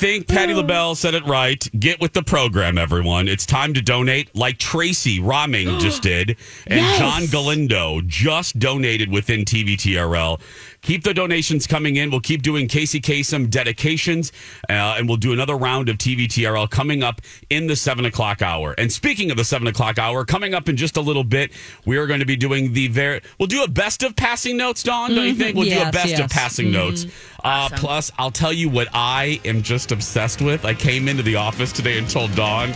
think 0.00 0.26
Patti 0.28 0.54
LaBelle 0.54 0.94
said 0.94 1.12
it 1.12 1.26
right. 1.26 1.68
Get 1.78 2.00
with 2.00 2.14
the 2.14 2.22
program, 2.22 2.78
everyone. 2.78 3.28
It's 3.28 3.44
time 3.44 3.74
to 3.74 3.82
donate 3.82 4.34
like 4.34 4.56
Tracy 4.56 5.18
Raming 5.20 5.78
just 5.82 6.00
did. 6.02 6.38
And 6.66 6.80
Yes. 6.80 6.98
John 6.98 7.26
Galindo 7.26 8.00
just 8.06 8.58
donated 8.58 9.10
within 9.10 9.44
TVTRL. 9.44 10.40
Keep 10.82 11.04
the 11.04 11.12
donations 11.12 11.66
coming 11.66 11.96
in. 11.96 12.10
We'll 12.10 12.20
keep 12.20 12.42
doing 12.42 12.66
Casey 12.66 13.00
Kasem 13.00 13.50
dedications, 13.50 14.32
uh, 14.68 14.96
and 14.96 15.06
we'll 15.06 15.18
do 15.18 15.32
another 15.32 15.56
round 15.56 15.88
of 15.88 15.98
TVTRL 15.98 16.70
coming 16.70 17.02
up 17.02 17.20
in 17.50 17.66
the 17.66 17.76
seven 17.76 18.06
o'clock 18.06 18.40
hour. 18.40 18.74
And 18.78 18.90
speaking 18.90 19.30
of 19.30 19.36
the 19.36 19.44
seven 19.44 19.66
o'clock 19.68 19.98
hour, 19.98 20.24
coming 20.24 20.54
up 20.54 20.68
in 20.68 20.76
just 20.76 20.96
a 20.96 21.00
little 21.00 21.24
bit, 21.24 21.52
we 21.84 21.98
are 21.98 22.06
going 22.06 22.20
to 22.20 22.26
be 22.26 22.36
doing 22.36 22.72
the 22.72 22.88
very. 22.88 23.20
We'll 23.38 23.46
do 23.46 23.62
a 23.62 23.68
best 23.68 24.02
of 24.02 24.16
passing 24.16 24.56
notes, 24.56 24.82
Dawn. 24.82 25.14
Don't 25.14 25.26
you 25.26 25.34
think? 25.34 25.54
We'll 25.56 25.66
do 25.68 25.72
a 25.72 25.80
Yes, 25.80 25.92
best 25.92 26.12
of 26.14 26.18
yes. 26.20 26.32
passing 26.32 26.70
notes. 26.70 27.06
Uh, 27.44 27.68
plus, 27.76 28.10
I'll 28.18 28.30
tell 28.30 28.52
you 28.52 28.68
what 28.68 28.88
I 28.92 29.40
am 29.44 29.62
just 29.62 29.92
obsessed 29.92 30.40
with. 30.42 30.64
I 30.64 30.74
came 30.74 31.08
into 31.08 31.22
the 31.22 31.36
office 31.36 31.72
today 31.72 31.98
and 31.98 32.08
told 32.08 32.34
Dawn, 32.34 32.70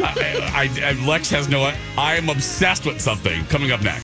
I, 0.00 0.68
I, 0.82 0.88
I, 0.90 1.06
Lex 1.06 1.30
has 1.30 1.48
no. 1.48 1.72
I 1.96 2.14
am 2.16 2.28
obsessed 2.28 2.84
with 2.86 3.00
something. 3.00 3.44
Coming 3.46 3.70
up 3.70 3.80
next. 3.82 3.92